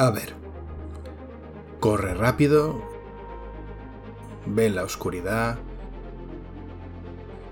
A 0.00 0.08
ver. 0.08 0.34
Corre 1.78 2.14
rápido. 2.14 2.80
Ve 4.46 4.64
en 4.64 4.76
la 4.76 4.84
oscuridad. 4.84 5.58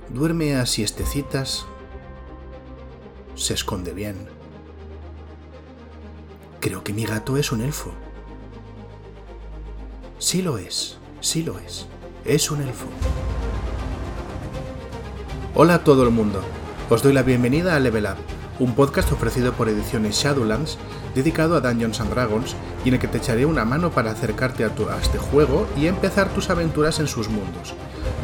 Duerme 0.09 0.57
a 0.57 0.65
siestecitas. 0.65 1.67
Se 3.35 3.53
esconde 3.53 3.93
bien. 3.93 4.31
Creo 6.59 6.83
que 6.83 6.95
mi 6.95 7.05
gato 7.05 7.37
es 7.37 7.53
un 7.53 7.61
elfo. 7.61 7.93
Sí 10.19 10.41
lo 10.41 10.57
es, 10.57 10.99
sí 11.21 11.43
lo 11.43 11.59
es. 11.59 11.87
Es 12.25 12.51
un 12.51 12.63
elfo. 12.63 12.87
Hola 15.55 15.75
a 15.75 15.85
todo 15.85 16.03
el 16.03 16.11
mundo. 16.13 16.41
Os 16.89 17.03
doy 17.03 17.13
la 17.13 17.23
bienvenida 17.23 17.77
a 17.77 17.79
Level 17.79 18.07
Up, 18.07 18.17
un 18.59 18.75
podcast 18.75 19.13
ofrecido 19.13 19.53
por 19.53 19.69
Ediciones 19.69 20.17
Shadowlands 20.17 20.79
dedicado 21.19 21.57
a 21.57 21.61
Dungeons 21.61 22.01
and 22.01 22.11
Dragons 22.11 22.55
y 22.85 22.89
en 22.89 22.95
el 22.95 23.01
que 23.01 23.09
te 23.09 23.19
echaré 23.19 23.45
una 23.45 23.65
mano 23.65 23.91
para 23.91 24.13
acercarte 24.13 24.65
a, 24.65 24.75
tu, 24.75 24.89
a 24.89 24.99
este 25.01 25.19
juego 25.19 25.67
y 25.77 25.87
empezar 25.89 26.29
tus 26.29 26.49
aventuras 26.49 27.01
en 27.01 27.09
sus 27.09 27.29
mundos. 27.29 27.75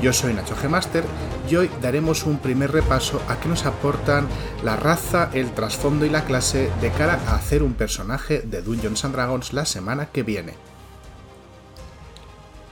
Yo 0.01 0.13
soy 0.13 0.33
Nacho 0.33 0.55
G. 0.55 0.69
Master 0.69 1.05
y 1.51 1.57
hoy 1.57 1.71
daremos 1.83 2.25
un 2.25 2.39
primer 2.39 2.71
repaso 2.71 3.21
a 3.29 3.41
qué 3.41 3.49
nos 3.49 3.67
aportan 3.67 4.29
la 4.63 4.77
raza, 4.77 5.29
el 5.33 5.51
trasfondo 5.53 6.07
y 6.07 6.11
la 6.11 6.25
clase 6.25 6.71
de 6.81 6.91
cara 6.91 7.19
a 7.27 7.35
hacer 7.35 7.65
un 7.65 7.75
personaje 7.75 8.41
de 8.43 8.63
Dungeons 8.63 9.05
and 9.05 9.15
Dragons 9.15 9.53
la 9.53 9.65
semana 9.65 10.07
que 10.07 10.23
viene. 10.23 10.55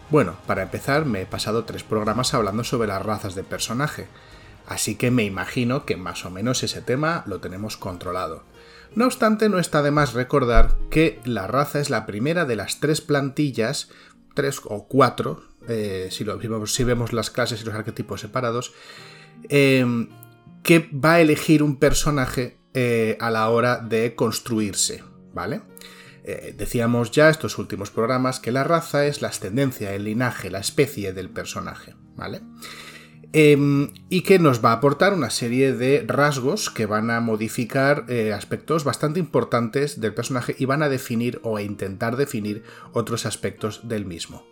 Bueno, 0.08 0.36
para 0.46 0.62
empezar 0.62 1.04
me 1.04 1.22
he 1.22 1.26
pasado 1.26 1.64
tres 1.64 1.82
programas 1.82 2.32
hablando 2.32 2.62
sobre 2.62 2.86
las 2.86 3.02
razas 3.02 3.34
de 3.34 3.42
personaje, 3.42 4.06
así 4.66 4.96
que 4.96 5.10
me 5.10 5.24
imagino 5.24 5.84
que 5.84 5.96
más 5.96 6.24
o 6.24 6.30
menos 6.30 6.62
ese 6.62 6.82
tema 6.82 7.24
lo 7.26 7.40
tenemos 7.40 7.76
controlado. 7.76 8.44
No 8.94 9.06
obstante, 9.06 9.48
no 9.48 9.58
está 9.58 9.82
de 9.82 9.90
más 9.90 10.12
recordar 10.12 10.76
que 10.90 11.18
la 11.24 11.46
raza 11.46 11.80
es 11.80 11.88
la 11.88 12.04
primera 12.04 12.44
de 12.44 12.56
las 12.56 12.78
tres 12.80 13.00
plantillas, 13.00 13.88
tres 14.34 14.60
o 14.64 14.86
cuatro, 14.86 15.42
eh, 15.68 16.08
si, 16.10 16.24
vemos, 16.84 17.12
las 17.12 17.30
clases 17.30 17.62
y 17.62 17.64
los 17.64 17.74
arquetipos 17.74 18.20
separados, 18.20 18.72
em, 19.48 20.08
que 20.62 20.90
va 20.92 21.14
a 21.14 21.20
elegir 21.20 21.62
un 21.62 21.78
personaje 21.78 22.58
eh, 22.74 23.16
a 23.20 23.30
la 23.30 23.48
hora 23.50 23.78
de 23.78 24.14
construirse, 24.14 25.02
¿vale? 25.32 25.62
Eh, 26.24 26.54
decíamos 26.56 27.10
ya 27.10 27.28
estos 27.30 27.58
últimos 27.58 27.90
programas 27.90 28.38
que 28.38 28.52
la 28.52 28.62
raza 28.62 29.06
es 29.06 29.22
la 29.22 29.28
ascendencia, 29.28 29.92
el 29.92 30.04
linaje, 30.04 30.50
la 30.50 30.60
especie 30.60 31.12
del 31.12 31.30
personaje, 31.30 31.94
¿vale? 32.14 32.42
Em, 33.34 33.88
y 34.10 34.22
que 34.22 34.38
nos 34.38 34.62
va 34.62 34.72
a 34.72 34.74
aportar 34.74 35.14
una 35.14 35.30
serie 35.30 35.72
de 35.72 36.04
rasgos 36.06 36.68
que 36.68 36.84
van 36.84 37.10
a 37.10 37.20
modificar 37.20 38.04
eh, 38.08 38.32
aspectos 38.34 38.84
bastante 38.84 39.20
importantes 39.20 40.02
del 40.02 40.12
personaje 40.12 40.54
y 40.58 40.66
van 40.66 40.82
a 40.82 40.90
definir 40.90 41.40
o 41.42 41.56
a 41.56 41.62
intentar 41.62 42.16
definir 42.16 42.62
otros 42.92 43.24
aspectos 43.24 43.88
del 43.88 44.04
mismo. 44.04 44.51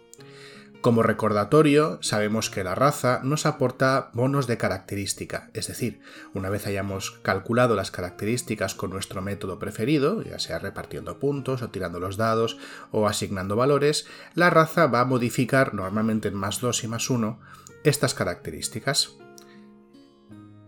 Como 0.80 1.02
recordatorio, 1.02 1.98
sabemos 2.00 2.48
que 2.48 2.64
la 2.64 2.74
raza 2.74 3.20
nos 3.22 3.44
aporta 3.44 4.08
bonos 4.14 4.46
de 4.46 4.56
característica, 4.56 5.50
es 5.52 5.68
decir, 5.68 6.00
una 6.32 6.48
vez 6.48 6.66
hayamos 6.66 7.10
calculado 7.22 7.76
las 7.76 7.90
características 7.90 8.74
con 8.74 8.88
nuestro 8.88 9.20
método 9.20 9.58
preferido, 9.58 10.22
ya 10.22 10.38
sea 10.38 10.58
repartiendo 10.58 11.18
puntos 11.18 11.60
o 11.60 11.68
tirando 11.68 12.00
los 12.00 12.16
dados 12.16 12.56
o 12.92 13.06
asignando 13.06 13.56
valores, 13.56 14.06
la 14.34 14.48
raza 14.48 14.86
va 14.86 15.00
a 15.00 15.04
modificar 15.04 15.74
normalmente 15.74 16.28
en 16.28 16.34
más 16.34 16.62
2 16.62 16.84
y 16.84 16.88
más 16.88 17.10
1 17.10 17.38
estas 17.84 18.14
características. 18.14 19.16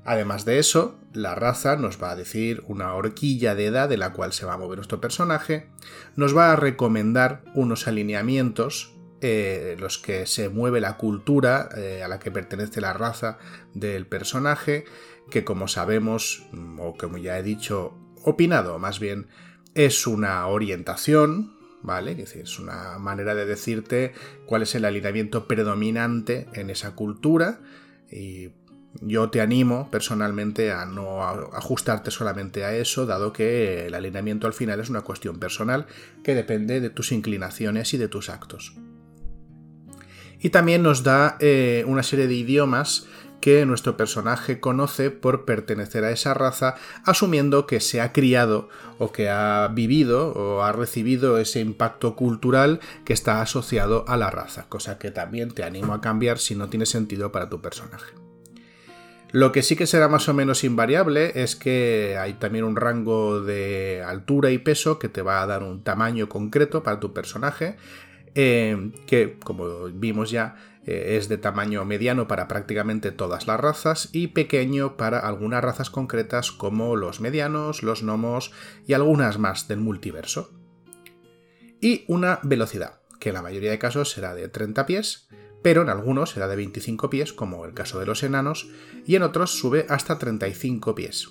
Además 0.04 0.44
de 0.44 0.58
eso, 0.58 0.98
la 1.14 1.34
raza 1.34 1.76
nos 1.76 2.02
va 2.02 2.10
a 2.10 2.16
decir 2.16 2.62
una 2.66 2.92
horquilla 2.92 3.54
de 3.54 3.66
edad 3.66 3.88
de 3.88 3.96
la 3.96 4.12
cual 4.12 4.34
se 4.34 4.44
va 4.44 4.54
a 4.54 4.58
mover 4.58 4.76
nuestro 4.76 5.00
personaje, 5.00 5.68
nos 6.16 6.36
va 6.36 6.52
a 6.52 6.56
recomendar 6.56 7.42
unos 7.54 7.86
alineamientos 7.86 8.91
eh, 9.24 9.76
los 9.78 9.98
que 9.98 10.26
se 10.26 10.48
mueve 10.48 10.80
la 10.80 10.96
cultura 10.96 11.68
eh, 11.76 12.02
a 12.02 12.08
la 12.08 12.18
que 12.18 12.32
pertenece 12.32 12.80
la 12.80 12.92
raza 12.92 13.38
del 13.72 14.04
personaje, 14.04 14.84
que 15.30 15.44
como 15.44 15.68
sabemos, 15.68 16.48
mm, 16.50 16.80
o 16.80 16.96
como 16.96 17.18
ya 17.18 17.38
he 17.38 17.44
dicho, 17.44 17.94
opinado 18.24 18.80
más 18.80 18.98
bien, 18.98 19.28
es 19.74 20.08
una 20.08 20.44
orientación, 20.48 21.56
¿vale? 21.82 22.20
Es 22.20 22.58
una 22.58 22.98
manera 22.98 23.36
de 23.36 23.46
decirte 23.46 24.12
cuál 24.44 24.62
es 24.62 24.74
el 24.74 24.84
alineamiento 24.84 25.46
predominante 25.46 26.48
en 26.54 26.68
esa 26.68 26.96
cultura 26.96 27.60
y 28.10 28.50
yo 29.00 29.30
te 29.30 29.40
animo 29.40 29.88
personalmente 29.88 30.72
a 30.72 30.84
no 30.84 31.22
ajustarte 31.22 32.10
solamente 32.10 32.64
a 32.64 32.74
eso, 32.74 33.06
dado 33.06 33.32
que 33.32 33.86
el 33.86 33.94
alineamiento 33.94 34.48
al 34.48 34.52
final 34.52 34.80
es 34.80 34.90
una 34.90 35.02
cuestión 35.02 35.38
personal 35.38 35.86
que 36.24 36.34
depende 36.34 36.80
de 36.80 36.90
tus 36.90 37.12
inclinaciones 37.12 37.94
y 37.94 37.98
de 37.98 38.08
tus 38.08 38.28
actos. 38.28 38.74
Y 40.42 40.50
también 40.50 40.82
nos 40.82 41.04
da 41.04 41.36
eh, 41.38 41.84
una 41.86 42.02
serie 42.02 42.26
de 42.26 42.34
idiomas 42.34 43.06
que 43.40 43.66
nuestro 43.66 43.96
personaje 43.96 44.60
conoce 44.60 45.10
por 45.10 45.44
pertenecer 45.44 46.04
a 46.04 46.10
esa 46.10 46.34
raza, 46.34 46.76
asumiendo 47.04 47.66
que 47.66 47.80
se 47.80 48.00
ha 48.00 48.12
criado 48.12 48.68
o 48.98 49.12
que 49.12 49.28
ha 49.28 49.68
vivido 49.68 50.32
o 50.32 50.62
ha 50.62 50.72
recibido 50.72 51.38
ese 51.38 51.60
impacto 51.60 52.14
cultural 52.14 52.80
que 53.04 53.12
está 53.12 53.42
asociado 53.42 54.04
a 54.06 54.16
la 54.16 54.30
raza, 54.30 54.66
cosa 54.68 54.98
que 54.98 55.10
también 55.10 55.50
te 55.50 55.64
animo 55.64 55.92
a 55.92 56.00
cambiar 56.00 56.38
si 56.38 56.54
no 56.54 56.68
tiene 56.68 56.86
sentido 56.86 57.32
para 57.32 57.48
tu 57.48 57.60
personaje. 57.60 58.12
Lo 59.32 59.50
que 59.50 59.62
sí 59.62 59.76
que 59.76 59.86
será 59.86 60.08
más 60.08 60.28
o 60.28 60.34
menos 60.34 60.62
invariable 60.62 61.42
es 61.42 61.56
que 61.56 62.18
hay 62.20 62.34
también 62.34 62.66
un 62.66 62.76
rango 62.76 63.40
de 63.40 64.04
altura 64.06 64.50
y 64.50 64.58
peso 64.58 64.98
que 64.98 65.08
te 65.08 65.22
va 65.22 65.40
a 65.40 65.46
dar 65.46 65.62
un 65.62 65.82
tamaño 65.82 66.28
concreto 66.28 66.82
para 66.82 67.00
tu 67.00 67.14
personaje, 67.14 67.76
eh, 68.34 68.92
que 69.06 69.38
como 69.38 69.84
vimos 69.86 70.30
ya 70.30 70.56
eh, 70.84 71.16
es 71.16 71.28
de 71.28 71.38
tamaño 71.38 71.84
mediano 71.84 72.26
para 72.26 72.48
prácticamente 72.48 73.12
todas 73.12 73.46
las 73.46 73.60
razas 73.60 74.08
y 74.12 74.28
pequeño 74.28 74.96
para 74.96 75.20
algunas 75.20 75.62
razas 75.62 75.90
concretas 75.90 76.50
como 76.50 76.96
los 76.96 77.20
medianos, 77.20 77.82
los 77.82 78.02
gnomos 78.02 78.52
y 78.86 78.94
algunas 78.94 79.38
más 79.38 79.68
del 79.68 79.78
multiverso. 79.78 80.50
Y 81.80 82.04
una 82.08 82.40
velocidad, 82.42 83.00
que 83.20 83.30
en 83.30 83.34
la 83.34 83.42
mayoría 83.42 83.70
de 83.70 83.78
casos 83.78 84.10
será 84.10 84.34
de 84.34 84.48
30 84.48 84.86
pies, 84.86 85.28
pero 85.62 85.82
en 85.82 85.88
algunos 85.88 86.30
será 86.30 86.48
de 86.48 86.56
25 86.56 87.10
pies, 87.10 87.32
como 87.32 87.64
el 87.64 87.74
caso 87.74 88.00
de 88.00 88.06
los 88.06 88.22
enanos, 88.22 88.68
y 89.06 89.14
en 89.14 89.22
otros 89.22 89.58
sube 89.58 89.86
hasta 89.88 90.18
35 90.18 90.94
pies. 90.94 91.30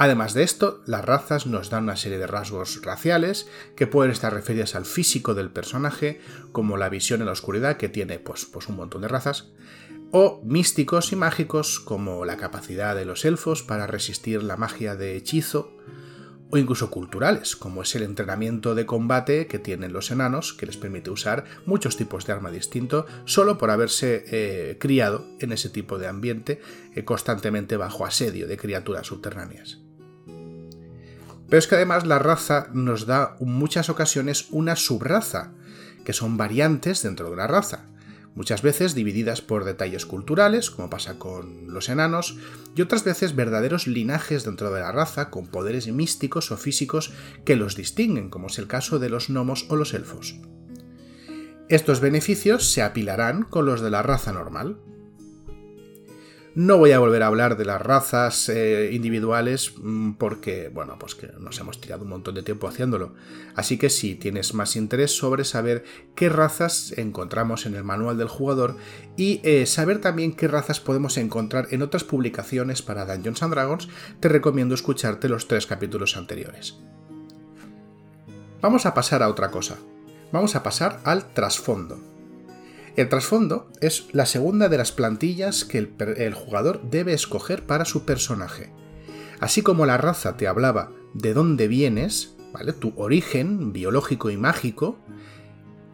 Además 0.00 0.32
de 0.32 0.44
esto, 0.44 0.80
las 0.86 1.04
razas 1.04 1.46
nos 1.46 1.70
dan 1.70 1.82
una 1.82 1.96
serie 1.96 2.18
de 2.18 2.28
rasgos 2.28 2.82
raciales 2.84 3.48
que 3.74 3.88
pueden 3.88 4.12
estar 4.12 4.32
referidas 4.32 4.76
al 4.76 4.84
físico 4.84 5.34
del 5.34 5.50
personaje, 5.50 6.20
como 6.52 6.76
la 6.76 6.88
visión 6.88 7.18
en 7.18 7.26
la 7.26 7.32
oscuridad 7.32 7.78
que 7.78 7.88
tiene 7.88 8.20
pues, 8.20 8.44
pues 8.44 8.68
un 8.68 8.76
montón 8.76 9.02
de 9.02 9.08
razas, 9.08 9.50
o 10.12 10.40
místicos 10.44 11.10
y 11.10 11.16
mágicos 11.16 11.80
como 11.80 12.24
la 12.24 12.36
capacidad 12.36 12.94
de 12.94 13.06
los 13.06 13.24
elfos 13.24 13.64
para 13.64 13.88
resistir 13.88 14.44
la 14.44 14.56
magia 14.56 14.94
de 14.94 15.16
hechizo, 15.16 15.76
o 16.50 16.56
incluso 16.58 16.92
culturales, 16.92 17.56
como 17.56 17.82
es 17.82 17.92
el 17.96 18.04
entrenamiento 18.04 18.76
de 18.76 18.86
combate 18.86 19.48
que 19.48 19.58
tienen 19.58 19.92
los 19.92 20.12
enanos, 20.12 20.54
que 20.54 20.66
les 20.66 20.76
permite 20.76 21.10
usar 21.10 21.44
muchos 21.66 21.96
tipos 21.96 22.24
de 22.24 22.32
arma 22.32 22.52
distinto 22.52 23.04
solo 23.24 23.58
por 23.58 23.72
haberse 23.72 24.24
eh, 24.28 24.78
criado 24.78 25.26
en 25.40 25.50
ese 25.50 25.70
tipo 25.70 25.98
de 25.98 26.06
ambiente 26.06 26.60
eh, 26.94 27.04
constantemente 27.04 27.76
bajo 27.76 28.06
asedio 28.06 28.46
de 28.46 28.56
criaturas 28.56 29.08
subterráneas. 29.08 29.87
Pero 31.48 31.58
es 31.58 31.66
que 31.66 31.76
además 31.76 32.06
la 32.06 32.18
raza 32.18 32.68
nos 32.72 33.06
da 33.06 33.36
en 33.40 33.52
muchas 33.52 33.88
ocasiones 33.88 34.48
una 34.50 34.76
subraza, 34.76 35.52
que 36.04 36.12
son 36.12 36.36
variantes 36.36 37.02
dentro 37.02 37.26
de 37.26 37.32
una 37.32 37.46
raza, 37.46 37.84
muchas 38.34 38.62
veces 38.62 38.94
divididas 38.94 39.40
por 39.40 39.64
detalles 39.64 40.06
culturales, 40.06 40.70
como 40.70 40.90
pasa 40.90 41.18
con 41.18 41.72
los 41.72 41.88
enanos, 41.88 42.36
y 42.76 42.82
otras 42.82 43.02
veces 43.02 43.34
verdaderos 43.34 43.86
linajes 43.86 44.44
dentro 44.44 44.70
de 44.70 44.80
la 44.80 44.92
raza 44.92 45.30
con 45.30 45.46
poderes 45.46 45.88
místicos 45.88 46.52
o 46.52 46.56
físicos 46.56 47.12
que 47.44 47.56
los 47.56 47.76
distinguen, 47.76 48.30
como 48.30 48.46
es 48.46 48.58
el 48.58 48.68
caso 48.68 48.98
de 48.98 49.10
los 49.10 49.28
gnomos 49.28 49.66
o 49.70 49.76
los 49.76 49.94
elfos. 49.94 50.36
Estos 51.68 52.00
beneficios 52.00 52.70
se 52.70 52.82
apilarán 52.82 53.42
con 53.42 53.66
los 53.66 53.80
de 53.80 53.90
la 53.90 54.02
raza 54.02 54.32
normal, 54.32 54.78
no 56.58 56.76
voy 56.76 56.90
a 56.90 56.98
volver 56.98 57.22
a 57.22 57.28
hablar 57.28 57.56
de 57.56 57.64
las 57.64 57.80
razas 57.80 58.48
eh, 58.48 58.90
individuales 58.92 59.74
mm, 59.80 60.14
porque, 60.14 60.70
bueno, 60.74 60.98
pues 60.98 61.16
nos 61.38 61.60
hemos 61.60 61.80
tirado 61.80 62.02
un 62.02 62.08
montón 62.08 62.34
de 62.34 62.42
tiempo 62.42 62.66
haciéndolo. 62.66 63.14
Así 63.54 63.78
que 63.78 63.88
si 63.90 64.16
tienes 64.16 64.54
más 64.54 64.74
interés 64.74 65.16
sobre 65.16 65.44
saber 65.44 65.84
qué 66.16 66.28
razas 66.28 66.94
encontramos 66.96 67.64
en 67.64 67.76
el 67.76 67.84
manual 67.84 68.18
del 68.18 68.26
jugador 68.26 68.74
y 69.16 69.40
eh, 69.44 69.66
saber 69.66 70.00
también 70.00 70.32
qué 70.32 70.48
razas 70.48 70.80
podemos 70.80 71.16
encontrar 71.16 71.68
en 71.70 71.80
otras 71.80 72.02
publicaciones 72.02 72.82
para 72.82 73.06
Dungeons 73.06 73.40
and 73.44 73.54
Dragons, 73.54 73.88
te 74.18 74.28
recomiendo 74.28 74.74
escucharte 74.74 75.28
los 75.28 75.46
tres 75.46 75.64
capítulos 75.64 76.16
anteriores. 76.16 76.76
Vamos 78.60 78.84
a 78.84 78.94
pasar 78.94 79.22
a 79.22 79.28
otra 79.28 79.52
cosa. 79.52 79.76
Vamos 80.32 80.56
a 80.56 80.64
pasar 80.64 80.98
al 81.04 81.32
trasfondo. 81.32 82.17
El 82.98 83.08
trasfondo 83.08 83.70
es 83.80 84.08
la 84.10 84.26
segunda 84.26 84.68
de 84.68 84.76
las 84.76 84.90
plantillas 84.90 85.64
que 85.64 85.78
el, 85.78 86.34
jugador 86.34 86.82
debe 86.90 87.12
escoger 87.12 87.64
para 87.64 87.84
su 87.84 88.04
personaje. 88.04 88.72
Así 89.38 89.62
como 89.62 89.86
la 89.86 89.98
raza 89.98 90.36
te 90.36 90.48
hablaba 90.48 90.90
de 91.14 91.32
dónde 91.32 91.68
vienes, 91.68 92.34
¿vale? 92.52 92.72
Tu 92.72 92.92
origen 92.96 93.72
biológico 93.72 94.30
y 94.30 94.36
mágico, 94.36 94.98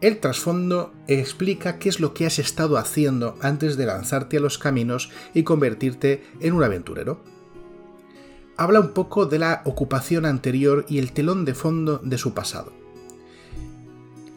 el 0.01 0.19
trasfondo 0.19 0.95
explica 1.05 1.77
qué 1.77 1.89
es 1.89 1.99
lo 1.99 2.15
que 2.15 2.25
has 2.25 2.39
estado 2.39 2.75
haciendo 2.75 3.37
antes 3.39 3.77
de 3.77 3.85
lanzarte 3.85 4.37
a 4.37 4.39
los 4.39 4.57
caminos 4.57 5.11
y 5.35 5.43
convertirte 5.43 6.23
en 6.39 6.53
un 6.53 6.63
aventurero. 6.63 7.23
Habla 8.57 8.79
un 8.79 8.93
poco 8.95 9.27
de 9.27 9.37
la 9.37 9.61
ocupación 9.65 10.25
anterior 10.25 10.87
y 10.89 10.97
el 10.97 11.11
telón 11.11 11.45
de 11.45 11.53
fondo 11.53 12.01
de 12.03 12.17
su 12.17 12.33
pasado. 12.33 12.73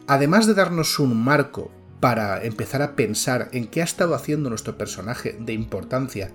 Además 0.05 0.45
de 0.45 0.53
darnos 0.53 0.99
un 0.99 1.19
marco 1.19 1.71
para 1.99 2.43
empezar 2.43 2.81
a 2.81 2.95
pensar 2.95 3.49
en 3.51 3.67
qué 3.67 3.81
ha 3.81 3.85
estado 3.85 4.15
haciendo 4.15 4.49
nuestro 4.49 4.77
personaje 4.77 5.35
de 5.39 5.53
importancia 5.53 6.31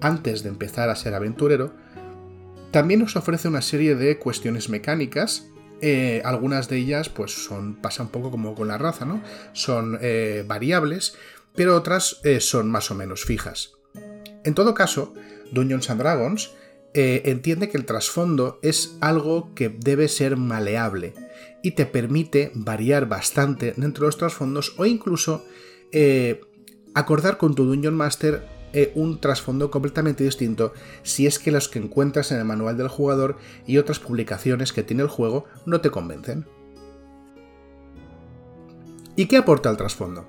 antes 0.00 0.42
de 0.42 0.50
empezar 0.50 0.90
a 0.90 0.96
ser 0.96 1.14
aventurero, 1.14 1.72
también 2.70 3.00
nos 3.00 3.16
ofrece 3.16 3.48
una 3.48 3.62
serie 3.62 3.94
de 3.94 4.18
cuestiones 4.18 4.68
mecánicas. 4.68 5.46
Eh, 5.80 6.22
algunas 6.24 6.68
de 6.68 6.78
ellas, 6.78 7.08
pues, 7.08 7.32
son. 7.32 7.76
pasa 7.76 8.02
un 8.02 8.10
poco 8.10 8.30
como 8.30 8.54
con 8.54 8.68
la 8.68 8.78
raza, 8.78 9.04
¿no? 9.04 9.22
Son 9.52 9.98
eh, 10.00 10.44
variables, 10.46 11.16
pero 11.54 11.74
otras 11.74 12.20
eh, 12.24 12.40
son 12.40 12.70
más 12.70 12.90
o 12.90 12.94
menos 12.94 13.24
fijas. 13.24 13.72
En 14.44 14.54
todo 14.54 14.74
caso, 14.74 15.14
Dungeons 15.52 15.90
and 15.90 16.00
Dragons 16.00 16.52
entiende 16.94 17.68
que 17.68 17.76
el 17.76 17.84
trasfondo 17.84 18.58
es 18.62 18.96
algo 19.00 19.54
que 19.54 19.68
debe 19.68 20.08
ser 20.08 20.36
maleable 20.38 21.12
y 21.62 21.72
te 21.72 21.84
permite 21.84 22.52
variar 22.54 23.06
bastante 23.06 23.74
dentro 23.76 24.04
de 24.04 24.08
los 24.08 24.16
trasfondos 24.16 24.74
o 24.78 24.86
incluso 24.86 25.44
acordar 26.94 27.36
con 27.36 27.54
tu 27.54 27.66
Dungeon 27.66 27.94
Master 27.94 28.48
eh, 28.72 28.92
un 28.94 29.20
trasfondo 29.20 29.70
completamente 29.70 30.24
distinto 30.24 30.74
si 31.02 31.26
es 31.26 31.38
que 31.38 31.50
los 31.50 31.68
que 31.68 31.78
encuentras 31.78 32.30
en 32.30 32.38
el 32.38 32.44
manual 32.44 32.76
del 32.76 32.88
jugador 32.88 33.38
y 33.66 33.78
otras 33.78 33.98
publicaciones 34.00 34.72
que 34.72 34.82
tiene 34.82 35.02
el 35.02 35.08
juego 35.08 35.44
no 35.64 35.80
te 35.80 35.90
convencen. 35.90 36.46
¿Y 39.14 39.26
qué 39.26 39.38
aporta 39.38 39.70
el 39.70 39.78
trasfondo? 39.78 40.26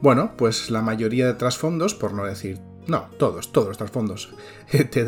Bueno, 0.00 0.32
pues 0.38 0.70
la 0.70 0.80
mayoría 0.80 1.26
de 1.26 1.34
trasfondos, 1.34 1.94
por 1.94 2.14
no 2.14 2.24
decir, 2.24 2.60
no, 2.86 3.10
todos, 3.18 3.52
todos 3.52 3.68
los 3.68 3.78
trasfondos, 3.78 4.32
te 4.70 5.04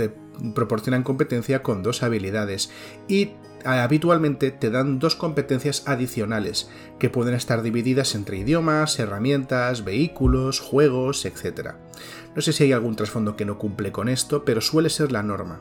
proporcionan 0.54 1.02
competencia 1.02 1.62
con 1.62 1.82
dos 1.82 2.02
habilidades 2.02 2.70
y 3.08 3.32
habitualmente 3.64 4.50
te 4.50 4.70
dan 4.70 4.98
dos 4.98 5.16
competencias 5.16 5.84
adicionales, 5.86 6.68
que 6.98 7.10
pueden 7.10 7.34
estar 7.34 7.62
divididas 7.62 8.14
entre 8.14 8.38
idiomas, 8.38 8.98
herramientas, 8.98 9.84
vehículos, 9.84 10.60
juegos, 10.60 11.24
etc. 11.24 11.70
No 12.34 12.42
sé 12.42 12.52
si 12.52 12.64
hay 12.64 12.72
algún 12.72 12.96
trasfondo 12.96 13.36
que 13.36 13.46
no 13.46 13.58
cumple 13.58 13.90
con 13.90 14.08
esto, 14.08 14.44
pero 14.44 14.60
suele 14.60 14.90
ser 14.90 15.12
la 15.12 15.22
norma. 15.22 15.60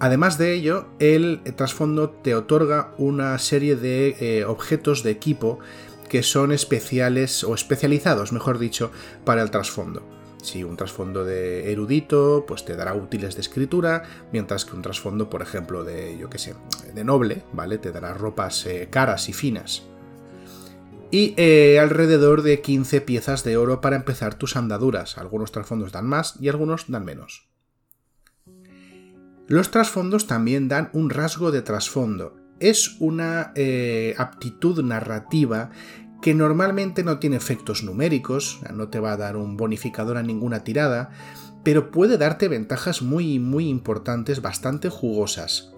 Además 0.00 0.36
de 0.36 0.52
ello, 0.52 0.88
el 0.98 1.42
trasfondo 1.56 2.10
te 2.10 2.34
otorga 2.34 2.92
una 2.98 3.38
serie 3.38 3.76
de 3.76 4.16
eh, 4.20 4.44
objetos 4.44 5.02
de 5.02 5.12
equipo 5.12 5.60
que 6.08 6.22
son 6.22 6.52
especiales 6.52 7.44
o 7.44 7.54
especializados, 7.54 8.32
mejor 8.32 8.58
dicho, 8.58 8.90
para 9.24 9.42
el 9.42 9.50
trasfondo. 9.50 10.02
Si 10.42 10.64
un 10.64 10.76
trasfondo 10.76 11.24
de 11.24 11.72
erudito, 11.72 12.44
pues 12.46 12.64
te 12.64 12.74
dará 12.74 12.94
útiles 12.94 13.36
de 13.36 13.40
escritura, 13.40 14.02
mientras 14.32 14.64
que 14.64 14.74
un 14.74 14.82
trasfondo, 14.82 15.30
por 15.30 15.40
ejemplo, 15.40 15.84
de, 15.84 16.18
yo 16.18 16.28
qué 16.28 16.38
sé, 16.38 16.54
de 16.92 17.04
noble, 17.04 17.44
¿vale? 17.52 17.78
Te 17.78 17.92
dará 17.92 18.12
ropas 18.12 18.66
eh, 18.66 18.88
caras 18.90 19.28
y 19.28 19.32
finas. 19.32 19.84
Y 21.12 21.34
eh, 21.36 21.78
alrededor 21.78 22.42
de 22.42 22.60
15 22.60 23.02
piezas 23.02 23.44
de 23.44 23.56
oro 23.56 23.80
para 23.80 23.96
empezar 23.96 24.34
tus 24.34 24.56
andaduras. 24.56 25.16
Algunos 25.16 25.52
trasfondos 25.52 25.92
dan 25.92 26.06
más 26.06 26.34
y 26.40 26.48
algunos 26.48 26.90
dan 26.90 27.04
menos. 27.04 27.48
Los 29.46 29.70
trasfondos 29.70 30.26
también 30.26 30.68
dan 30.68 30.90
un 30.92 31.10
rasgo 31.10 31.52
de 31.52 31.62
trasfondo. 31.62 32.34
Es 32.58 32.96
una 32.98 33.52
eh, 33.54 34.14
aptitud 34.18 34.82
narrativa 34.82 35.70
que 36.22 36.34
normalmente 36.34 37.02
no 37.02 37.18
tiene 37.18 37.36
efectos 37.36 37.82
numéricos, 37.82 38.60
no 38.72 38.88
te 38.88 39.00
va 39.00 39.12
a 39.12 39.16
dar 39.16 39.36
un 39.36 39.56
bonificador 39.56 40.16
a 40.16 40.22
ninguna 40.22 40.62
tirada, 40.62 41.10
pero 41.64 41.90
puede 41.90 42.16
darte 42.16 42.48
ventajas 42.48 43.02
muy, 43.02 43.40
muy 43.40 43.68
importantes, 43.68 44.40
bastante 44.40 44.88
jugosas. 44.88 45.72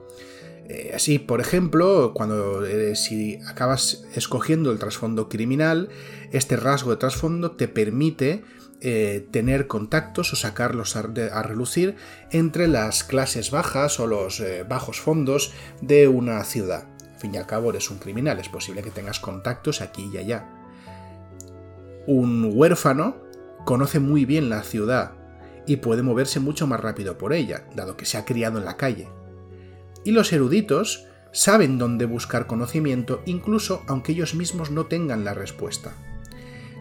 Eh, 0.69 0.93
así, 0.95 1.19
por 1.19 1.41
ejemplo, 1.41 2.13
cuando 2.15 2.65
eh, 2.65 2.95
si 2.95 3.39
acabas 3.47 4.05
escogiendo 4.15 4.71
el 4.71 4.79
trasfondo 4.79 5.29
criminal, 5.29 5.89
este 6.31 6.57
rasgo 6.57 6.91
de 6.91 6.99
trasfondo 6.99 7.53
te 7.53 7.67
permite 7.67 8.45
eh, 8.81 9.27
tener 9.31 9.67
contactos 9.67 10.33
o 10.35 10.37
sacarlos 10.37 10.97
a, 10.97 11.03
relucir 11.43 11.97
entre 12.31 12.69
las 12.69 13.03
clases 13.03 13.51
bajas 13.51 13.99
o 13.99 14.07
los 14.07 14.43
bajos 14.69 15.01
fondos 15.01 15.53
de 15.81 16.09
una 16.09 16.45
ciudad 16.45 16.94
fin 17.25 17.35
y 17.35 17.39
al 17.39 17.47
cabo 17.47 17.71
eres 17.71 17.91
un 17.91 17.97
criminal, 17.97 18.39
es 18.39 18.51
posible 18.51 18.83
que 18.83 18.91
tengas 18.91 19.19
contactos 19.19 19.81
aquí 19.81 20.11
y 20.13 20.19
allá. 20.19 20.47
Un 22.07 22.53
huérfano 22.53 23.17
conoce 23.65 23.99
muy 23.99 24.27
bien 24.27 24.51
la 24.51 24.63
ciudad 24.63 25.13
y 25.67 25.77
puede 25.77 26.03
moverse 26.03 26.39
mucho 26.39 26.67
más 26.67 26.81
rápido 26.81 27.17
por 27.17 27.33
ella, 27.33 27.65
dado 27.75 27.97
que 27.97 28.05
se 28.05 28.19
ha 28.19 28.27
criado 28.27 28.59
en 28.59 28.67
la 28.67 28.77
calle. 28.77 29.09
Y 30.05 30.11
los 30.13 30.35
eruditos 30.35 31.07
saben 31.33 31.79
dónde 31.79 32.05
buscar 32.05 32.47
conocimiento 32.47 33.23
incluso 33.25 33.83
aunque 33.89 34.13
ellos 34.13 34.35
mismos 34.35 34.71
no 34.71 34.85
tengan 34.85 35.25
la 35.25 35.33
respuesta. 35.33 35.95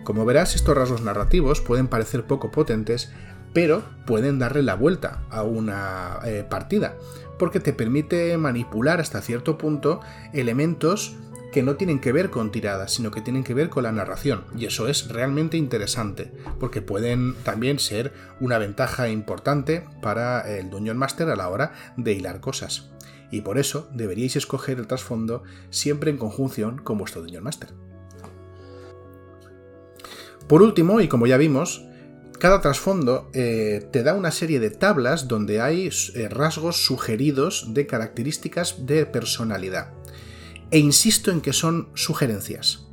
Como 0.04 0.26
verás, 0.26 0.56
estos 0.56 0.76
rasgos 0.76 1.04
narrativos 1.04 1.62
pueden 1.62 1.88
parecer 1.88 2.26
poco 2.26 2.52
potentes, 2.52 3.14
pero 3.54 3.84
pueden 4.06 4.40
darle 4.40 4.64
la 4.64 4.76
vuelta 4.76 5.24
a 5.30 5.44
una 5.44 6.20
eh, 6.26 6.46
partida, 6.50 6.96
porque 7.38 7.60
te 7.60 7.74
permite 7.74 8.38
manipular 8.38 9.00
hasta 9.00 9.22
cierto 9.22 9.58
punto 9.58 10.02
elementos 10.34 11.16
que 11.54 11.64
no 11.64 11.76
tienen 11.76 12.00
que 12.00 12.12
ver 12.12 12.32
con 12.32 12.52
tiradas, 12.52 12.92
sino 12.94 13.12
que 13.12 13.22
tienen 13.22 13.44
que 13.44 13.54
ver 13.54 13.70
con 13.70 13.84
la 13.84 13.92
narración. 13.92 14.44
Y 14.58 14.66
eso 14.66 14.88
es 14.88 15.08
realmente 15.10 15.56
interesante, 15.56 16.32
porque 16.60 16.82
pueden 16.82 17.36
también 17.44 17.78
ser 17.78 18.12
una 18.40 18.58
ventaja 18.58 19.08
importante 19.08 19.86
para 20.02 20.58
el 20.58 20.72
Dungeon 20.72 20.98
Master 20.98 21.30
a 21.30 21.36
la 21.36 21.50
hora 21.50 21.74
de 21.96 22.14
hilar 22.14 22.40
cosas. 22.40 22.90
Y 23.30 23.42
por 23.42 23.60
eso 23.60 23.88
deberíais 23.94 24.36
escoger 24.36 24.80
el 24.80 24.88
trasfondo 24.88 25.44
siempre 25.70 26.10
en 26.10 26.18
conjunción 26.18 26.80
con 26.80 26.98
vuestro 26.98 27.22
Dungeon 27.22 27.44
Master. 27.44 27.70
Por 30.48 30.64
último, 30.64 31.02
y 31.02 31.08
como 31.08 31.28
ya 31.28 31.38
vimos, 31.38 31.86
cada 32.44 32.60
trasfondo 32.60 33.30
eh, 33.32 33.88
te 33.94 34.04
da 34.04 34.16
una 34.16 34.30
serie 34.30 34.60
de 34.60 34.70
tablas 34.70 35.30
donde 35.30 35.62
hay 35.62 35.90
eh, 36.14 36.28
rasgos 36.28 36.84
sugeridos 36.84 37.74
de 37.74 37.88
características 37.88 38.86
de 38.86 39.06
personalidad. 39.06 39.94
E 40.70 40.78
insisto 40.78 41.32
en 41.32 41.40
que 41.40 41.54
son 41.54 41.88
sugerencias. 41.94 42.86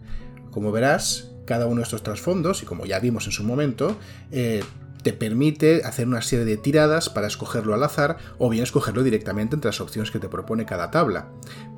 Como 0.52 0.70
verás, 0.70 1.32
cada 1.46 1.66
uno 1.66 1.78
de 1.78 1.82
estos 1.82 2.04
trasfondos, 2.04 2.62
y 2.62 2.64
como 2.64 2.86
ya 2.86 3.00
vimos 3.00 3.26
en 3.26 3.32
su 3.32 3.42
momento, 3.42 3.98
eh, 4.30 4.62
te 5.02 5.12
permite 5.12 5.82
hacer 5.82 6.06
una 6.06 6.22
serie 6.22 6.44
de 6.44 6.56
tiradas 6.56 7.08
para 7.08 7.26
escogerlo 7.26 7.74
al 7.74 7.82
azar 7.82 8.18
o 8.38 8.50
bien 8.50 8.62
escogerlo 8.62 9.02
directamente 9.02 9.56
entre 9.56 9.70
las 9.70 9.80
opciones 9.80 10.12
que 10.12 10.20
te 10.20 10.28
propone 10.28 10.64
cada 10.64 10.92
tabla. 10.92 11.32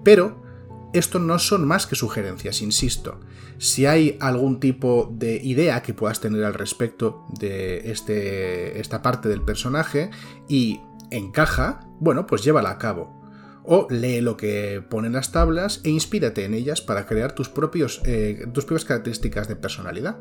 Pero 0.05 0.43
esto 0.93 1.19
no 1.19 1.39
son 1.39 1.67
más 1.67 1.87
que 1.87 1.97
sugerencias, 1.97 2.61
insisto. 2.63 3.21
Si 3.59 3.87
hay 3.87 4.19
algún 4.21 4.61
tipo 4.61 5.11
de 5.13 5.37
idea 5.43 5.83
que 5.83 5.95
puedas 5.95 6.21
tener 6.21 6.45
al 6.45 6.55
respecto 6.55 7.27
de 7.39 7.91
este, 7.91 8.81
esta 8.81 9.03
parte 9.03 9.29
del 9.29 9.43
personaje 9.43 10.11
y 10.49 10.81
encaja, 11.11 11.81
bueno, 11.99 12.27
pues 12.27 12.43
llévala 12.45 12.71
a 12.71 12.79
cabo. 12.79 13.21
O 13.65 13.87
lee 13.91 14.21
lo 14.21 14.37
que 14.37 14.83
ponen 14.89 15.13
las 15.13 15.31
tablas 15.33 15.81
e 15.85 15.91
inspírate 15.91 16.45
en 16.45 16.55
ellas 16.55 16.81
para 16.81 17.07
crear 17.07 17.33
tus, 17.33 17.49
propios, 17.49 18.03
eh, 18.05 18.47
tus 18.53 18.65
propias 18.65 18.85
características 18.85 19.49
de 19.49 19.57
personalidad. 19.57 20.19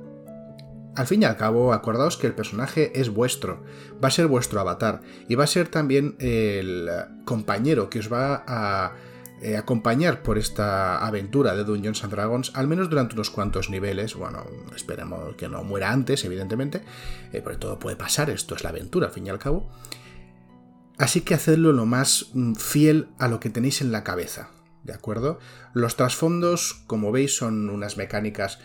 Al 0.95 1.07
fin 1.07 1.21
y 1.21 1.25
al 1.25 1.37
cabo, 1.37 1.73
acordaos 1.73 2.17
que 2.17 2.27
el 2.27 2.33
personaje 2.33 2.91
es 2.99 3.09
vuestro, 3.09 3.63
va 4.03 4.09
a 4.09 4.11
ser 4.11 4.27
vuestro 4.27 4.59
avatar 4.59 5.01
y 5.27 5.35
va 5.35 5.45
a 5.45 5.47
ser 5.47 5.69
también 5.69 6.15
el 6.19 6.89
compañero 7.23 7.89
que 7.89 7.99
os 7.99 8.11
va 8.11 8.43
a 8.45 8.93
eh, 9.41 9.57
acompañar 9.57 10.21
por 10.21 10.37
esta 10.37 11.03
aventura 11.05 11.55
de 11.55 11.63
Dungeons 11.63 12.03
and 12.03 12.13
Dragons, 12.13 12.51
al 12.53 12.67
menos 12.67 12.89
durante 12.89 13.15
unos 13.15 13.31
cuantos 13.31 13.71
niveles. 13.71 14.13
Bueno, 14.13 14.45
esperemos 14.75 15.35
que 15.35 15.49
no 15.49 15.63
muera 15.63 15.91
antes, 15.91 16.23
evidentemente, 16.25 16.83
eh, 17.33 17.41
porque 17.41 17.57
todo 17.57 17.79
puede 17.79 17.95
pasar, 17.95 18.29
esto 18.29 18.53
es 18.53 18.63
la 18.63 18.69
aventura, 18.69 19.07
al 19.07 19.13
fin 19.13 19.25
y 19.25 19.29
al 19.29 19.39
cabo. 19.39 19.67
Así 20.99 21.21
que 21.21 21.33
hacedlo 21.33 21.73
lo 21.73 21.87
más 21.87 22.29
mm, 22.33 22.53
fiel 22.53 23.09
a 23.17 23.27
lo 23.27 23.39
que 23.39 23.49
tenéis 23.49 23.81
en 23.81 23.91
la 23.91 24.03
cabeza. 24.03 24.49
¿De 24.83 24.93
acuerdo? 24.93 25.39
Los 25.73 25.95
trasfondos, 25.95 26.83
como 26.87 27.11
veis, 27.11 27.35
son 27.35 27.69
unas 27.69 27.97
mecánicas, 27.97 28.59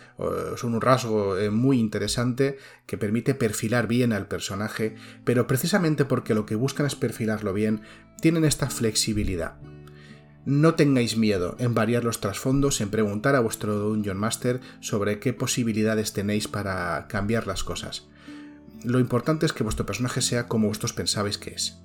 son 0.56 0.75
un 0.75 0.80
rasgo 0.80 1.37
eh, 1.37 1.50
muy 1.50 1.78
interesante 1.78 2.56
que 2.87 2.97
permite 2.97 3.35
perfilar 3.35 3.87
bien 3.87 4.14
al 4.14 4.26
personaje, 4.26 4.95
pero 5.25 5.47
precisamente 5.47 6.06
porque 6.06 6.35
lo 6.35 6.47
que 6.47 6.54
buscan 6.54 6.87
es 6.87 6.95
perfilarlo 6.95 7.52
bien, 7.52 7.83
tienen 8.21 8.47
esta 8.47 8.71
flexibilidad. 8.71 9.56
No 10.47 10.76
tengáis 10.76 11.17
miedo 11.17 11.57
en 11.59 11.75
variar 11.75 12.05
los 12.05 12.21
trasfondos, 12.21 12.81
en 12.81 12.88
preguntar 12.88 13.35
a 13.35 13.41
vuestro 13.41 13.81
Dungeon 13.81 14.17
Master 14.17 14.61
sobre 14.79 15.19
qué 15.19 15.33
posibilidades 15.33 16.12
tenéis 16.12 16.47
para 16.47 17.09
cambiar 17.09 17.49
las 17.49 17.65
cosas. 17.65 18.07
Lo 18.85 19.00
importante 19.00 19.45
es 19.45 19.53
que 19.53 19.65
vuestro 19.65 19.87
personaje 19.87 20.23
sea 20.23 20.47
como 20.47 20.69
vosotros 20.69 20.93
pensabais 20.93 21.37
que 21.37 21.50
es. 21.50 21.81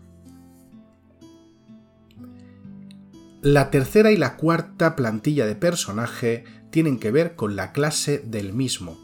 La 3.41 3.71
tercera 3.71 4.11
y 4.11 4.17
la 4.17 4.37
cuarta 4.37 4.95
plantilla 4.95 5.47
de 5.47 5.55
personaje 5.55 6.43
tienen 6.69 6.99
que 6.99 7.09
ver 7.09 7.35
con 7.35 7.55
la 7.55 7.71
clase 7.71 8.19
del 8.19 8.53
mismo. 8.53 8.99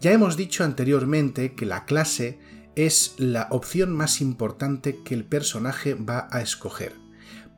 Ya 0.00 0.12
hemos 0.12 0.38
dicho 0.38 0.64
anteriormente 0.64 1.54
que 1.54 1.66
la 1.66 1.84
clase 1.84 2.38
es 2.74 3.16
la 3.18 3.48
opción 3.50 3.92
más 3.92 4.22
importante 4.22 5.02
que 5.04 5.12
el 5.12 5.26
personaje 5.26 5.92
va 5.92 6.26
a 6.30 6.40
escoger, 6.40 6.94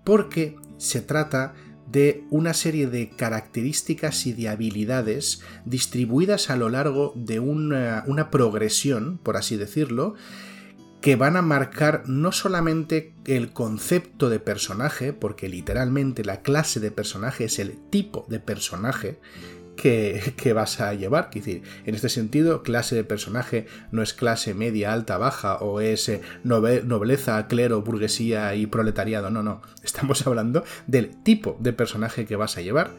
porque 0.03 0.57
se 0.81 1.03
trata 1.03 1.55
de 1.87 2.25
una 2.31 2.55
serie 2.55 2.87
de 2.87 3.11
características 3.11 4.27
y 4.27 4.33
de 4.33 4.49
habilidades 4.49 5.43
distribuidas 5.65 6.49
a 6.49 6.57
lo 6.57 6.69
largo 6.69 7.13
de 7.17 7.41
una, 7.41 8.31
progresión, 8.31 9.19
por 9.23 9.37
así 9.37 9.57
decirlo, 9.57 10.15
que 11.01 11.17
van 11.17 11.37
a 11.37 11.43
marcar 11.43 12.05
no 12.07 12.33
solamente 12.33 13.13
el 13.27 13.53
concepto 13.53 14.31
de 14.31 14.41
personaje, 14.41 15.13
porque 15.13 15.49
literalmente 15.49 16.25
la 16.25 16.43
clase 16.43 16.81
de 16.81 16.91
personaje 16.91 17.45
es 17.45 17.59
el 17.59 17.77
tipo 17.91 18.27
de 18.29 18.41
personaje 18.41 19.19
que, 19.81 20.53
vas 20.53 20.81
a 20.81 20.95
llevar. 20.95 21.31
Es 21.33 21.45
decir, 21.45 21.63
en 21.87 21.95
este 21.95 22.09
sentido, 22.09 22.63
clase 22.63 22.95
de 22.95 23.05
personaje 23.05 23.67
no 23.93 24.03
es 24.03 24.13
clase 24.13 24.53
media, 24.55 24.93
alta, 24.93 25.17
baja, 25.17 25.57
o 25.57 25.81
es 25.81 26.09
eh, 26.09 26.21
nobleza, 26.45 27.47
clero, 27.49 27.83
burguesía 27.83 28.55
y 28.55 28.67
proletariado. 28.67 29.31
No, 29.31 29.43
no. 29.43 29.63
Estamos 29.83 30.27
hablando 30.27 30.65
del 30.87 31.23
tipo 31.23 31.57
de 31.61 31.73
personaje 31.73 32.27
que 32.27 32.37
vas 32.37 32.57
a 32.57 32.61
llevar. 32.61 32.91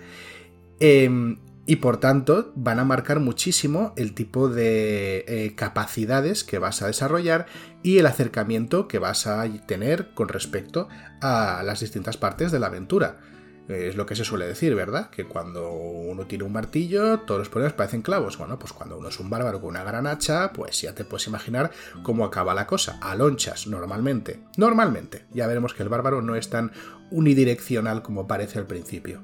Em, 0.79 1.37
y 1.67 1.75
por 1.75 1.99
tanto 1.99 2.51
van 2.55 2.79
a 2.79 2.85
marcar 2.85 3.19
muchísimo 3.19 3.93
el 3.95 4.15
tipo 4.15 4.49
de 4.49 5.23
eh, 5.27 5.53
capacidades 5.55 6.43
que 6.43 6.57
vas 6.57 6.81
a 6.81 6.87
desarrollar 6.87 7.45
y 7.83 7.99
el 7.99 8.07
acercamiento 8.07 8.87
que 8.87 8.97
vas 8.97 9.27
a 9.27 9.47
tener 9.67 10.15
con 10.15 10.27
respecto 10.27 10.89
a 11.21 11.61
las 11.63 11.81
distintas 11.81 12.17
partes 12.17 12.51
de 12.51 12.59
la 12.59 12.67
aventura. 12.67 13.19
Es 13.67 13.95
lo 13.95 14.05
que 14.05 14.15
se 14.15 14.25
suele 14.25 14.47
decir, 14.47 14.75
¿verdad? 14.75 15.09
Que 15.09 15.25
cuando 15.25 15.71
uno 15.71 16.25
tiene 16.25 16.43
un 16.43 16.51
martillo, 16.51 17.19
todos 17.21 17.39
los 17.39 17.49
problemas 17.49 17.73
parecen 17.73 18.01
clavos. 18.01 18.37
Bueno, 18.37 18.59
pues 18.59 18.73
cuando 18.73 18.97
uno 18.97 19.09
es 19.09 19.19
un 19.19 19.29
bárbaro 19.29 19.61
con 19.61 19.69
una 19.69 19.83
gran 19.83 20.07
hacha, 20.07 20.51
pues 20.51 20.81
ya 20.81 20.93
te 20.93 21.05
puedes 21.05 21.27
imaginar 21.27 21.71
cómo 22.03 22.25
acaba 22.25 22.53
la 22.53 22.67
cosa. 22.67 22.99
A 23.01 23.15
lonchas, 23.15 23.67
normalmente. 23.67 24.43
Normalmente. 24.57 25.25
Ya 25.31 25.47
veremos 25.47 25.73
que 25.73 25.83
el 25.83 25.89
bárbaro 25.89 26.21
no 26.21 26.35
es 26.35 26.49
tan 26.49 26.71
unidireccional 27.11 28.01
como 28.01 28.27
parece 28.27 28.59
al 28.59 28.67
principio. 28.67 29.21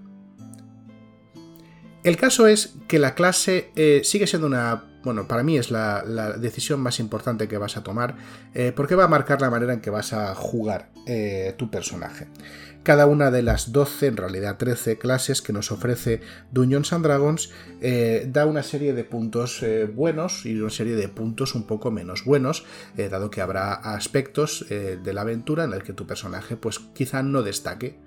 El 2.03 2.15
caso 2.15 2.47
es 2.47 2.75
que 2.87 2.99
la 2.99 3.15
clase 3.15 3.71
eh, 3.75 4.01
sigue 4.03 4.27
siendo 4.27 4.47
una... 4.47 4.85
Bueno, 5.03 5.27
para 5.27 5.43
mí 5.43 5.57
es 5.57 5.71
la, 5.71 6.03
decisión 6.37 6.79
más 6.81 6.99
importante 6.99 7.47
que 7.47 7.57
vas 7.57 7.77
a 7.77 7.83
tomar 7.83 8.15
eh, 8.53 8.73
porque 8.75 8.95
va 8.95 9.05
a 9.05 9.07
marcar 9.07 9.41
la 9.41 9.49
manera 9.49 9.73
en 9.73 9.81
que 9.81 9.89
vas 9.89 10.13
a 10.13 10.33
jugar 10.35 10.89
eh, 11.05 11.53
tu 11.57 11.69
personaje. 11.69 12.27
Cada 12.83 13.05
una 13.05 13.31
de 13.31 13.41
las 13.41 13.71
12, 13.73 14.07
en 14.07 14.17
realidad 14.17 14.57
13 14.57 14.97
clases 14.97 15.41
que 15.41 15.51
nos 15.51 15.71
ofrece 15.71 16.21
Dungeons 16.51 16.93
and 16.93 17.03
Dragons 17.03 17.51
da 18.27 18.45
una 18.45 18.63
serie 18.63 18.93
de 18.93 19.03
puntos 19.03 19.61
buenos 19.93 20.45
y 20.45 20.57
una 20.57 20.69
serie 20.69 20.95
de 20.95 21.09
puntos 21.09 21.53
un 21.53 21.67
poco 21.67 21.91
menos 21.91 22.23
buenos, 22.23 22.63
dado 22.95 23.29
que 23.29 23.41
habrá 23.41 23.73
aspectos 23.73 24.65
de 24.69 25.13
la 25.13 25.21
aventura 25.21 25.65
en 25.65 25.73
el 25.73 25.83
que 25.83 25.91
tu 25.91 26.07
personaje 26.07 26.55
pues 26.55 26.79
quizá 26.79 27.23
no 27.23 27.43
destaque 27.43 27.99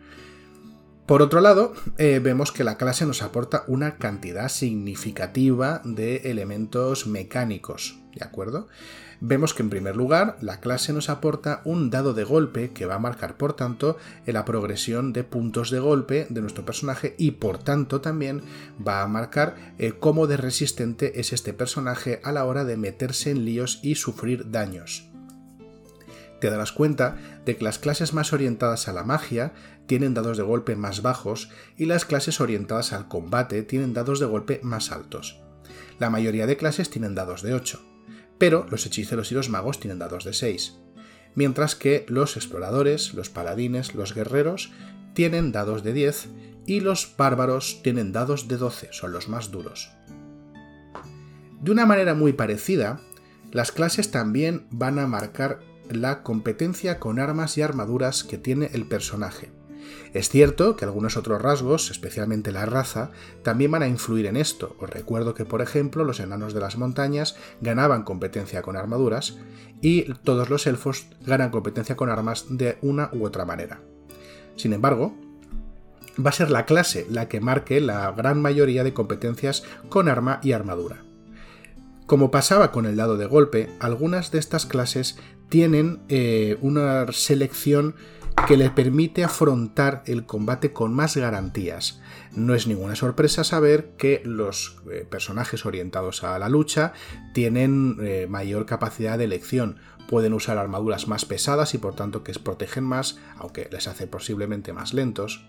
por 1.11 1.23
otro 1.23 1.41
lado, 1.41 1.73
eh, 1.99 2.21
vemos 2.23 2.53
que 2.53 2.63
la 2.63 2.77
clase 2.77 3.05
nos 3.05 3.23
aporta 3.23 3.65
una 3.67 3.97
cantidad 3.97 4.49
significativa 4.49 5.83
de 5.85 6.31
elementos 6.31 7.09
mecánicos, 7.09 7.99
¿de 8.15 8.25
acuerdo? 8.25 8.69
Vemos 9.21 9.53
que 9.53 9.65
en 9.65 9.71
primer 9.71 9.97
lugar 9.97 10.37
la 10.41 10.61
clase 10.61 10.93
nos 10.93 11.11
aporta 11.11 11.63
un 11.65 11.91
dado 11.91 12.15
de 12.15 12.23
golpe 12.23 12.71
que 12.71 12.87
va 12.87 12.95
a 12.95 13.01
marcar 13.01 13.37
por 13.37 13.55
tanto 13.55 13.99
la 14.25 14.45
progresión 14.45 15.13
de 15.13 15.25
puntos 15.25 15.73
de 15.73 15.81
golpe 15.81 16.29
de 16.31 16.43
nuestro 16.43 16.65
personaje 16.65 17.17
y 17.19 17.33
por 17.33 17.59
tanto 17.59 18.01
también 18.01 18.43
va 18.87 19.03
a 19.03 19.09
marcar 19.09 19.57
eh, 19.79 19.95
cómo 19.99 20.29
de 20.29 20.37
resistente 20.37 21.19
es 21.19 21.33
este 21.33 21.53
personaje 21.53 22.21
a 22.23 22.31
la 22.31 22.45
hora 22.45 22.65
de 22.65 22.77
meterse 22.77 23.33
en 23.33 23.45
líos 23.45 23.81
y 23.83 23.97
sufrir 23.97 24.53
daños 24.53 25.10
te 26.41 26.51
darás 26.51 26.73
cuenta 26.73 27.17
de 27.45 27.57
que 27.57 27.65
las 27.65 27.79
clases 27.79 28.15
más 28.15 28.33
orientadas 28.33 28.89
a 28.89 28.93
la 28.93 29.05
magia 29.05 29.53
tienen 29.87 30.15
dados 30.15 30.37
de 30.37 30.43
golpe 30.43 30.77
más 30.77 31.03
bajos 31.03 31.51
y 31.77 31.87
las 31.87 32.05
clases 32.05 32.41
orientadas 32.41 32.93
al 32.93 33.09
combate 33.09 33.63
tienen 33.63 33.93
dados 33.93 34.21
de 34.21 34.27
golpe 34.27 34.61
más 34.63 34.93
altos. 34.93 35.41
La 35.99 36.11
mayoría 36.11 36.47
de 36.47 36.57
clases 36.57 36.91
tienen 36.91 37.15
dados 37.15 37.43
de 37.43 37.55
8, 37.55 37.81
pero 38.39 38.67
los 38.71 38.87
hechiceros 38.87 39.31
y 39.33 39.35
los 39.35 39.51
magos 39.51 39.81
tienen 39.81 39.99
dados 39.99 40.25
de 40.25 40.33
6, 40.33 40.79
mientras 41.35 41.75
que 41.75 42.07
los 42.09 42.37
exploradores, 42.37 43.15
los 43.15 43.29
paladines, 43.29 43.95
los 43.95 44.15
guerreros 44.15 44.73
tienen 45.15 45.53
dados 45.53 45.83
de 45.83 45.93
10 45.93 46.29
y 46.67 46.81
los 46.81 47.15
bárbaros 47.17 47.83
tienen 47.83 48.13
dados 48.13 48.49
de 48.49 48.57
12, 48.57 48.89
son 48.93 49.13
los 49.13 49.29
más 49.29 49.51
duros. 49.51 49.91
De 51.61 51.71
una 51.71 51.85
manera 51.85 52.15
muy 52.15 52.33
parecida, 52.33 53.01
las 53.53 53.73
clases 53.73 54.11
también 54.11 54.67
van 54.71 54.99
a 54.99 55.07
marcar 55.07 55.61
la 55.91 56.23
competencia 56.23 56.99
con 56.99 57.19
armas 57.19 57.59
y 57.59 57.63
armaduras 57.63 58.25
que 58.25 58.39
tiene 58.39 58.71
el 58.73 58.87
personaje. 58.87 59.51
Es 60.13 60.29
cierto 60.29 60.77
que 60.77 60.85
algunos 60.85 61.17
otros 61.17 61.41
rasgos, 61.41 61.91
especialmente 61.91 62.53
la 62.53 62.67
raza, 62.67 63.11
también 63.43 63.71
van 63.71 63.83
a 63.83 63.89
influir 63.89 64.27
en 64.27 64.37
esto. 64.37 64.77
Os 64.81 64.91
recuerdo 64.91 65.35
que, 65.35 65.45
por 65.45 65.63
ejemplo, 65.63 66.05
los 66.05 66.21
enanos 66.21 66.53
de 66.53 66.61
las 66.61 66.77
montañas 66.77 67.37
ganaban 67.61 68.03
competencia 68.03 68.63
con 68.63 68.77
armaduras 68.77 69.39
y 69.81 70.13
todos 70.25 70.51
los 70.51 70.67
elfos 70.67 71.07
ganan 71.25 71.51
competencia 71.51 71.97
con 71.97 72.11
armas 72.11 72.47
de 72.49 72.79
una 72.83 73.11
u 73.13 73.25
otra 73.25 73.45
manera. 73.45 73.81
Sin 74.57 74.73
embargo, 74.73 75.15
va 76.25 76.31
a 76.31 76.35
ser 76.35 76.51
la 76.51 76.67
clase 76.67 77.07
la 77.09 77.29
que 77.29 77.41
marque 77.41 77.81
la 77.81 78.11
gran 78.13 78.43
mayoría 78.43 78.85
de 78.85 78.93
competencias 78.93 79.63
con 79.89 80.09
arma 80.09 80.41
y 80.43 80.53
armadura. 80.53 81.05
Como 82.07 82.33
pasaba 82.33 82.73
con 82.73 82.87
el 82.87 82.97
dado 82.97 83.17
de 83.17 83.27
golpe, 83.27 83.71
algunas 83.79 84.33
de 84.33 84.41
estas 84.41 84.67
clases 84.67 85.17
tienen 85.51 86.01
eh, 86.09 86.57
una 86.63 87.13
selección 87.13 87.95
que 88.47 88.57
le 88.57 88.71
permite 88.71 89.25
afrontar 89.25 90.03
el 90.07 90.25
combate 90.25 90.73
con 90.73 90.95
más 90.95 91.17
garantías. 91.17 92.01
No 92.33 92.55
es 92.55 92.67
ninguna 92.67 92.97
sorpresa 92.97 93.45
saber 93.45 93.91
que 93.99 94.23
los 94.25 94.81
eh, 94.91 95.07
personajes 95.09 95.67
orientados 95.67 96.25
a 96.25 96.39
la 96.39 96.49
lucha 96.49 96.95
tienen 97.35 97.99
eh, 98.01 98.27
mayor 98.31 98.65
capacidad 98.65 99.19
de 99.19 99.25
elección, 99.25 99.77
pueden 100.09 100.33
usar 100.33 100.57
armaduras 100.57 101.07
más 101.07 101.25
pesadas 101.25 101.75
y 101.75 101.79
por 101.79 101.95
tanto 101.95 102.25
que 102.25 102.33
protegen 102.33 102.85
más, 102.85 103.19
aunque 103.37 103.69
les 103.71 103.89
hace 103.89 104.07
posiblemente 104.07 104.73
más 104.73 104.95
lentos 104.95 105.45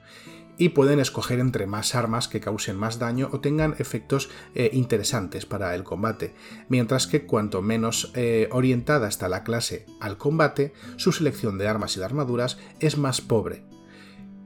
y 0.58 0.70
pueden 0.70 1.00
escoger 1.00 1.40
entre 1.40 1.68
más 1.68 1.96
armas 1.96 2.28
que 2.28 2.40
causen 2.40 2.78
más 2.78 3.00
daño 3.00 3.30
o 3.32 3.40
tengan 3.40 3.76
efectos 3.80 4.30
eh, 4.56 4.70
interesantes 4.74 5.46
para 5.46 5.74
el 5.76 5.84
combate, 5.84 6.34
mientras 6.70 7.08
que 7.08 7.26
cuanto 7.26 7.62
menos 7.62 8.12
eh, 8.16 8.48
orientada 8.52 9.08
está 9.08 9.30
la 9.30 9.44
clase 9.44 9.86
al 10.00 10.18
combate, 10.18 10.74
su 10.98 11.12
selección 11.12 11.58
de 11.58 11.68
armas 11.68 11.96
y 11.96 12.00
de 12.00 12.06
armaduras 12.06 12.58
es 12.80 12.98
más 12.98 13.22
pobre. 13.22 13.64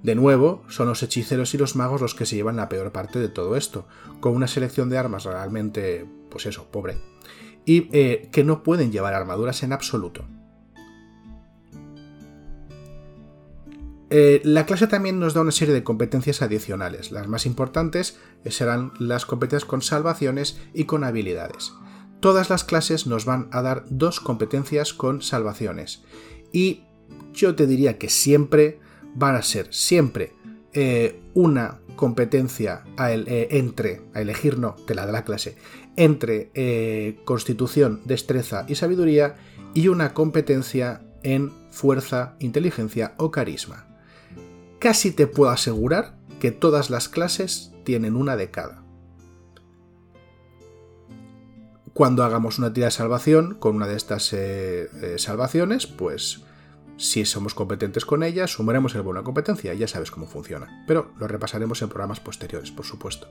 De 0.03 0.13
nuevo, 0.13 0.63
son 0.67 0.87
los 0.87 1.01
hechiceros 1.01 1.53
y 1.55 1.57
los 1.57 1.75
magos 1.75 1.99
los 1.99 2.13
que 2.13 2.27
se 2.27 2.35
llevan 2.35 2.57
la 2.57 2.69
peor 2.69 2.91
parte 2.91 3.17
de 3.17 3.27
todo 3.27 3.55
esto, 3.55 3.87
con 4.19 4.35
una 4.35 4.47
selección 4.47 4.89
de 4.89 4.99
armas 4.99 5.23
realmente, 5.23 6.05
pues 6.29 6.45
eso, 6.45 6.69
pobre, 6.71 6.97
y 7.65 7.89
eh, 7.91 8.29
que 8.31 8.43
no 8.43 8.61
pueden 8.61 8.91
llevar 8.91 9.15
armaduras 9.15 9.63
en 9.63 9.73
absoluto. 9.73 10.25
Eh, 14.09 14.41
la 14.43 14.65
clase 14.65 14.87
también 14.87 15.19
nos 15.19 15.33
da 15.33 15.41
una 15.41 15.51
serie 15.51 15.73
de 15.73 15.83
competencias 15.83 16.41
adicionales. 16.41 17.11
Las 17.11 17.27
más 17.27 17.45
importantes 17.45 18.17
serán 18.45 18.93
las 18.99 19.25
competencias 19.25 19.65
con 19.65 19.81
salvaciones 19.81 20.59
y 20.73 20.85
con 20.85 21.03
habilidades. 21.03 21.73
Todas 22.19 22.49
las 22.49 22.63
clases 22.63 23.07
nos 23.07 23.25
van 23.25 23.47
a 23.51 23.61
dar 23.61 23.85
dos 23.89 24.19
competencias 24.19 24.93
con 24.93 25.21
salvaciones. 25.21 26.03
Y 26.51 26.83
yo 27.33 27.55
te 27.55 27.67
diría 27.67 27.97
que 27.97 28.09
siempre 28.09 28.79
van 29.15 29.35
a 29.35 29.41
ser 29.41 29.73
siempre 29.73 30.33
eh, 30.73 31.21
una 31.33 31.79
competencia 31.95 32.83
eh, 32.99 33.47
entre, 33.51 34.01
a 34.13 34.21
elegir 34.21 34.59
no, 34.59 34.75
te 34.85 34.93
la 34.93 35.05
da 35.05 35.11
la 35.11 35.23
clase, 35.23 35.55
entre 35.95 36.51
constitución, 37.23 38.01
destreza 38.05 38.65
y 38.67 38.75
sabiduría 38.75 39.37
y 39.73 39.87
una 39.87 40.13
competencia 40.13 41.01
en 41.23 41.51
fuerza, 41.71 42.35
inteligencia 42.39 43.13
o 43.17 43.31
carisma 43.31 43.94
casi 44.85 45.09
te 45.09 45.25
puedo 45.25 45.49
asegurar 45.49 46.15
que 46.39 46.51
todas 46.51 46.91
las 46.91 47.09
clases 47.09 47.71
tienen 47.85 48.15
una 48.15 48.35
de 48.37 48.51
cada. 48.51 48.83
Cuando 51.95 52.23
hagamos 52.23 52.59
una 52.59 52.71
tira 52.71 52.85
de 52.85 52.91
salvación 52.91 53.55
con 53.55 53.77
una 53.77 53.87
de 53.87 53.95
estas 53.95 54.31
eh, 54.31 54.87
eh, 55.01 55.15
salvaciones, 55.17 55.87
pues 55.87 56.43
si 56.97 57.25
somos 57.25 57.55
competentes 57.55 58.05
con 58.05 58.21
ella, 58.21 58.45
sumaremos 58.45 58.93
el 58.93 59.01
bono 59.01 59.21
de 59.21 59.25
competencia, 59.25 59.73
ya 59.73 59.87
sabes 59.87 60.11
cómo 60.11 60.27
funciona. 60.27 60.83
Pero 60.85 61.11
lo 61.17 61.27
repasaremos 61.27 61.81
en 61.81 61.89
programas 61.89 62.19
posteriores, 62.19 62.69
por 62.69 62.85
supuesto. 62.85 63.27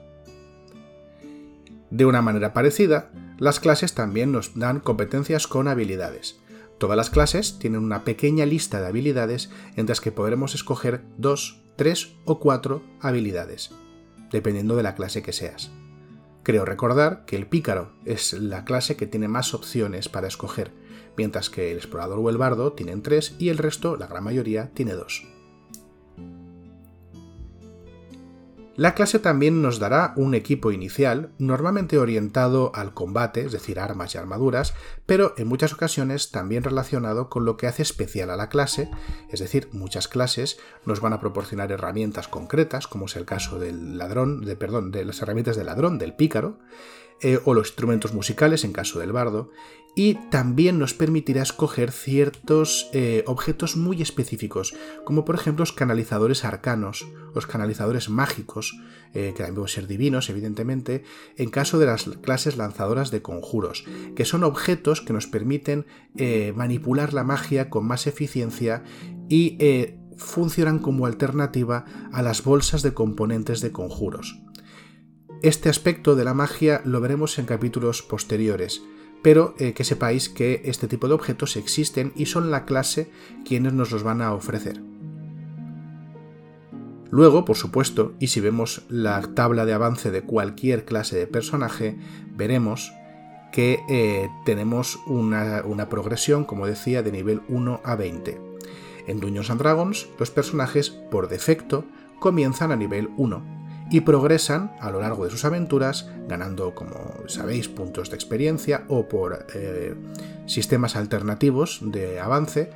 De 1.89 2.05
una 2.05 2.21
manera 2.21 2.53
parecida, 2.53 3.13
las 3.39 3.61
clases 3.61 3.95
también 3.95 4.33
nos 4.33 4.59
dan 4.59 4.81
competencias 4.81 5.47
con 5.47 5.69
habilidades. 5.69 6.35
Todas 6.79 6.97
las 6.97 7.11
clases 7.11 7.59
tienen 7.59 7.83
una 7.83 8.05
pequeña 8.05 8.47
lista 8.47 8.81
de 8.81 8.89
habilidades 8.89 9.51
en 9.77 9.87
las 9.87 10.01
que 10.01 10.13
podremos 10.13 10.55
escoger 10.55 11.05
dos, 11.17 11.63
tres 11.77 12.17
o 12.25 12.41
cuatro 12.41 12.83
habilidades, 13.01 13.71
dependiendo 14.31 14.77
de 14.77 14.83
la 14.83 14.95
clase 14.95 15.23
que 15.23 15.33
seas. 15.33 15.71
Creo 16.43 16.65
recordar 16.65 17.25
que 17.25 17.37
el 17.37 17.47
pícaro 17.47 17.93
es 18.05 18.35
la 18.35 18.65
clase 18.65 18.97
que 18.97 19.07
tiene 19.07 19.29
más 19.29 19.55
opciones 19.55 20.09
para 20.09 20.29
escoger, 20.29 20.73
mientras 21.17 21.49
que 21.49 21.71
el 21.71 21.79
explorador 21.79 22.19
o 22.19 22.29
el 22.29 22.37
bardo 22.37 22.73
tienen 22.73 23.03
tres 23.03 23.35
y 23.39 23.49
el 23.49 23.59
resto, 23.59 23.97
la 23.97 24.09
gran 24.09 24.25
mayoría, 24.25 24.71
tiene 24.75 24.93
dos. 24.93 25.27
La 28.77 28.95
clase 28.95 29.21
también 29.21 29.63
nos 29.63 29.79
dará 29.79 30.15
un 30.17 30.35
equipo 30.35 30.73
inicial, 30.73 31.31
normalmente 31.39 31.97
orientado 31.97 32.73
al 32.75 32.93
combate, 32.93 33.43
es 33.43 33.53
decir, 33.53 33.79
armas 33.79 34.15
y 34.15 34.19
armaduras, 34.19 34.75
pero 35.07 35.33
en 35.37 35.47
muchas 35.47 35.73
ocasiones 35.73 36.33
también 36.33 36.65
relacionado 36.65 37.31
con 37.31 37.45
lo 37.45 37.57
que 37.57 37.69
hace 37.69 37.83
especial 37.83 38.31
a 38.31 38.37
la 38.37 38.49
clase, 38.49 38.91
es 39.31 39.39
decir, 39.39 39.69
muchas 39.71 40.09
clases 40.09 40.59
nos 40.87 41.01
van 41.01 41.13
a 41.13 41.21
proporcionar 41.21 41.71
herramientas 41.71 42.27
concretas, 42.27 42.89
como 42.89 43.07
es 43.07 43.15
el 43.15 43.27
caso 43.27 43.61
del 43.61 43.97
ladrón, 43.97 44.45
de, 44.45 44.57
perdón, 44.57 44.91
de 44.91 45.05
las 45.05 45.23
herramientas 45.23 45.57
del 45.57 45.67
ladrón, 45.67 45.99
del 45.99 46.15
pícaro, 46.15 46.59
eh, 47.25 47.41
o 47.47 47.55
los 47.55 47.69
instrumentos 47.69 48.13
musicales 48.13 48.65
en 48.65 48.75
caso 48.75 48.99
del 48.99 49.11
bardo, 49.11 49.51
y 49.97 50.17
también 50.29 50.79
nos 50.79 50.93
permitirá 50.93 51.43
escoger 51.43 51.91
ciertos 51.91 52.91
eh, 52.93 53.25
objetos 53.27 53.79
muy 53.79 54.03
específicos, 54.03 54.75
como 55.07 55.25
por 55.25 55.35
ejemplo 55.35 55.63
los 55.63 55.73
canalizadores 55.73 56.45
arcanos, 56.45 57.07
los 57.35 57.47
canalizadores 57.47 58.11
mágicos, 58.11 58.79
eh, 59.15 59.33
que 59.35 59.39
también 59.39 59.55
pueden 59.55 59.69
ser 59.69 59.87
divinos, 59.87 60.29
evidentemente, 60.29 61.03
en 61.39 61.49
caso 61.49 61.79
de 61.79 61.87
las 61.87 62.05
clases 62.05 62.59
lanzadoras 62.59 63.11
de 63.11 63.23
conjuros, 63.23 63.87
que 64.15 64.27
son 64.27 64.45
objetos 64.45 65.01
que 65.01 65.15
nos 65.15 65.27
permiten 65.27 65.87
manipular 66.55 67.15
la 67.15 67.25
magia 67.25 67.71
con 67.71 67.87
más 67.87 68.07
eficiencia 68.07 68.83
y 69.31 69.57
funcionan 70.19 70.79
como 70.79 71.07
alternativa 71.07 71.87
a 72.13 72.21
las 72.21 72.45
bolsas 72.45 72.83
de 72.83 72.93
componentes 72.93 73.63
de 73.63 73.73
conjuros. 73.73 74.44
Este 75.43 75.69
aspecto 75.69 76.17
de 76.17 76.25
la 76.25 76.35
magia 76.35 76.81
lo 76.85 77.01
veremos 77.01 77.39
en 77.39 77.47
capítulos 77.47 78.03
posteriores, 78.03 78.83
pero 79.23 79.55
eh, 79.59 79.73
que 79.73 79.85
sepáis 79.85 80.29
que 80.29 80.63
este 80.65 80.89
tipo 80.89 81.09
de 81.09 81.15
objetos 81.15 81.57
existen 81.57 82.13
y 82.17 82.27
son 82.27 82.51
la 82.51 82.65
clase 82.65 83.11
quienes 83.45 83.73
nos 83.73 83.91
los 83.91 84.03
van 84.03 84.23
a 84.23 84.33
ofrecer. 84.35 84.81
Luego, 87.11 87.45
por 87.45 87.57
supuesto, 87.57 88.15
y 88.19 88.27
si 88.27 88.41
vemos 88.41 88.85
la 88.89 89.23
tabla 89.35 89.65
de 89.65 89.73
avance 89.73 90.11
de 90.11 90.23
cualquier 90.23 90.85
clase 90.85 91.17
de 91.17 91.27
personaje, 91.27 91.97
veremos 92.37 92.93
que 93.53 93.79
eh, 93.89 94.29
tenemos 94.45 94.99
una, 95.07 95.89
progresión, 95.89 96.45
como 96.45 96.67
decía, 96.67 97.05
de 97.05 97.13
nivel 97.13 97.43
1 97.49 97.83
a 97.85 97.95
20. 97.95 98.41
En 99.07 99.21
Dungeons 99.21 99.49
and 99.51 99.61
Dragons, 99.61 100.09
los 100.19 100.33
personajes, 100.33 100.91
por 100.91 101.29
defecto, 101.29 101.85
comienzan 102.19 102.73
a 102.73 102.77
nivel 102.77 103.11
1, 103.17 103.64
y 103.95 104.01
progresan 104.01 104.73
a 104.81 104.91
lo 104.91 105.01
largo 105.01 105.23
de 105.23 105.31
sus 105.31 105.45
aventuras, 105.45 106.11
ganando, 106.27 106.75
como 106.75 107.15
sabéis, 107.29 107.69
puntos 107.69 108.11
de 108.11 108.17
experiencia 108.17 108.87
o 108.89 109.07
por 109.07 109.47
eh, 109.55 109.95
sistemas 110.47 110.97
alternativos 110.97 111.79
de 111.81 112.19
avance, 112.19 112.71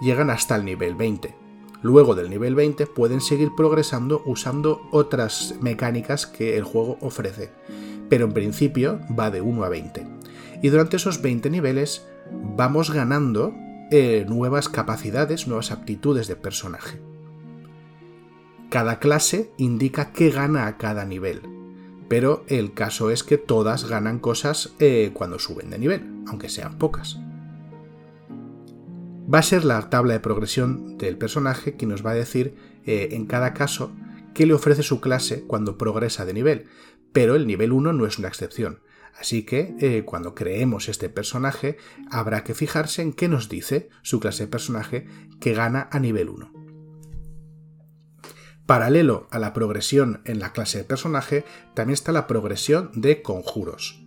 llegan 0.00 0.30
hasta 0.30 0.54
el 0.54 0.64
nivel 0.64 0.94
20. 0.94 1.34
Luego 1.82 2.14
del 2.14 2.30
nivel 2.30 2.54
20 2.54 2.86
pueden 2.86 3.20
seguir 3.20 3.50
progresando 3.56 4.22
usando 4.24 4.82
otras 4.92 5.56
mecánicas 5.60 6.28
que 6.28 6.56
el 6.56 6.62
juego 6.62 6.96
ofrece, 7.00 7.50
pero 8.08 8.26
en 8.26 8.32
principio 8.32 9.00
va 9.18 9.32
de 9.32 9.40
1 9.40 9.64
a 9.64 9.68
20. 9.68 10.06
Y 10.62 10.68
durante 10.68 10.96
esos 10.96 11.20
20 11.22 11.50
niveles 11.50 12.06
vamos 12.30 12.92
ganando 12.92 13.52
eh, 13.90 14.24
nuevas 14.28 14.68
capacidades, 14.68 15.48
nuevas 15.48 15.72
aptitudes 15.72 16.28
de 16.28 16.36
personaje. 16.36 17.00
Cada 18.72 19.00
clase 19.00 19.52
indica 19.58 20.12
qué 20.12 20.30
gana 20.30 20.66
a 20.66 20.78
cada 20.78 21.04
nivel, 21.04 21.42
pero 22.08 22.42
el 22.48 22.72
caso 22.72 23.10
es 23.10 23.22
que 23.22 23.36
todas 23.36 23.86
ganan 23.86 24.18
cosas 24.18 24.72
eh, 24.78 25.10
cuando 25.12 25.38
suben 25.38 25.68
de 25.68 25.78
nivel, 25.78 26.22
aunque 26.26 26.48
sean 26.48 26.78
pocas. 26.78 27.20
Va 29.32 29.40
a 29.40 29.42
ser 29.42 29.66
la 29.66 29.90
tabla 29.90 30.14
de 30.14 30.20
progresión 30.20 30.96
del 30.96 31.18
personaje 31.18 31.76
quien 31.76 31.90
nos 31.90 32.02
va 32.02 32.12
a 32.12 32.14
decir 32.14 32.54
eh, 32.86 33.10
en 33.12 33.26
cada 33.26 33.52
caso 33.52 33.92
qué 34.32 34.46
le 34.46 34.54
ofrece 34.54 34.82
su 34.82 35.02
clase 35.02 35.44
cuando 35.46 35.76
progresa 35.76 36.24
de 36.24 36.32
nivel, 36.32 36.64
pero 37.12 37.34
el 37.34 37.46
nivel 37.46 37.72
1 37.72 37.92
no 37.92 38.06
es 38.06 38.18
una 38.18 38.28
excepción. 38.28 38.80
Así 39.20 39.42
que 39.42 39.76
eh, 39.80 40.04
cuando 40.06 40.34
creemos 40.34 40.88
este 40.88 41.10
personaje 41.10 41.76
habrá 42.10 42.42
que 42.42 42.54
fijarse 42.54 43.02
en 43.02 43.12
qué 43.12 43.28
nos 43.28 43.50
dice 43.50 43.90
su 44.00 44.18
clase 44.18 44.44
de 44.44 44.50
personaje 44.50 45.06
que 45.40 45.52
gana 45.52 45.90
a 45.92 46.00
nivel 46.00 46.30
1. 46.30 46.61
Paralelo 48.66 49.26
a 49.30 49.38
la 49.38 49.52
progresión 49.52 50.20
en 50.24 50.38
la 50.38 50.52
clase 50.52 50.78
de 50.78 50.84
personaje, 50.84 51.44
también 51.74 51.94
está 51.94 52.12
la 52.12 52.26
progresión 52.26 52.90
de 52.94 53.22
conjuros. 53.22 54.02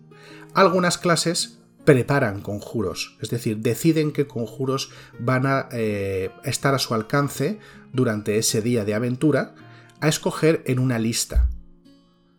Algunas 0.53 0.97
clases 0.97 1.59
preparan 1.83 2.41
conjuros, 2.41 3.17
es 3.21 3.29
decir, 3.29 3.57
deciden 3.57 4.11
qué 4.11 4.27
conjuros 4.27 4.91
van 5.19 5.45
a 5.45 5.69
eh, 5.71 6.31
estar 6.43 6.73
a 6.73 6.79
su 6.79 6.93
alcance 6.93 7.59
durante 7.93 8.37
ese 8.37 8.61
día 8.61 8.85
de 8.85 8.95
aventura 8.95 9.55
a 10.01 10.07
escoger 10.07 10.63
en 10.65 10.79
una 10.79 10.99
lista. 10.99 11.49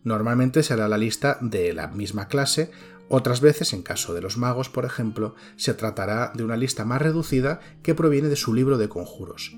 Normalmente 0.03 0.63
será 0.63 0.87
la 0.87 0.97
lista 0.97 1.37
de 1.41 1.73
la 1.73 1.87
misma 1.87 2.27
clase, 2.27 2.71
otras 3.09 3.39
veces, 3.39 3.71
en 3.71 3.83
caso 3.83 4.13
de 4.13 4.21
los 4.21 4.37
magos, 4.37 4.69
por 4.69 4.83
ejemplo, 4.83 5.35
se 5.55 5.73
tratará 5.73 6.33
de 6.35 6.43
una 6.43 6.57
lista 6.57 6.83
más 6.83 7.01
reducida 7.01 7.61
que 7.81 7.95
proviene 7.95 8.27
de 8.27 8.35
su 8.35 8.53
libro 8.53 8.77
de 8.77 8.89
conjuros. 8.89 9.55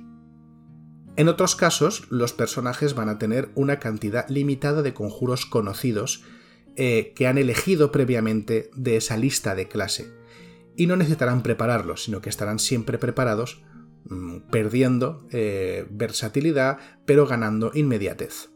En 1.19 1.27
otros 1.27 1.57
casos, 1.57 2.07
los 2.09 2.31
personajes 2.31 2.95
van 2.95 3.09
a 3.09 3.19
tener 3.19 3.49
una 3.53 3.77
cantidad 3.77 4.25
limitada 4.29 4.81
de 4.81 4.93
conjuros 4.93 5.45
conocidos 5.45 6.23
eh, 6.77 7.11
que 7.13 7.27
han 7.27 7.37
elegido 7.37 7.91
previamente 7.91 8.71
de 8.73 8.95
esa 8.95 9.17
lista 9.17 9.53
de 9.53 9.67
clase, 9.67 10.13
y 10.77 10.87
no 10.87 10.95
necesitarán 10.95 11.43
prepararlos, 11.43 12.05
sino 12.05 12.21
que 12.21 12.29
estarán 12.29 12.57
siempre 12.57 12.97
preparados, 12.97 13.61
mm, 14.05 14.49
perdiendo 14.49 15.27
eh, 15.31 15.85
versatilidad, 15.91 16.77
pero 17.05 17.27
ganando 17.27 17.71
inmediatez. 17.73 18.51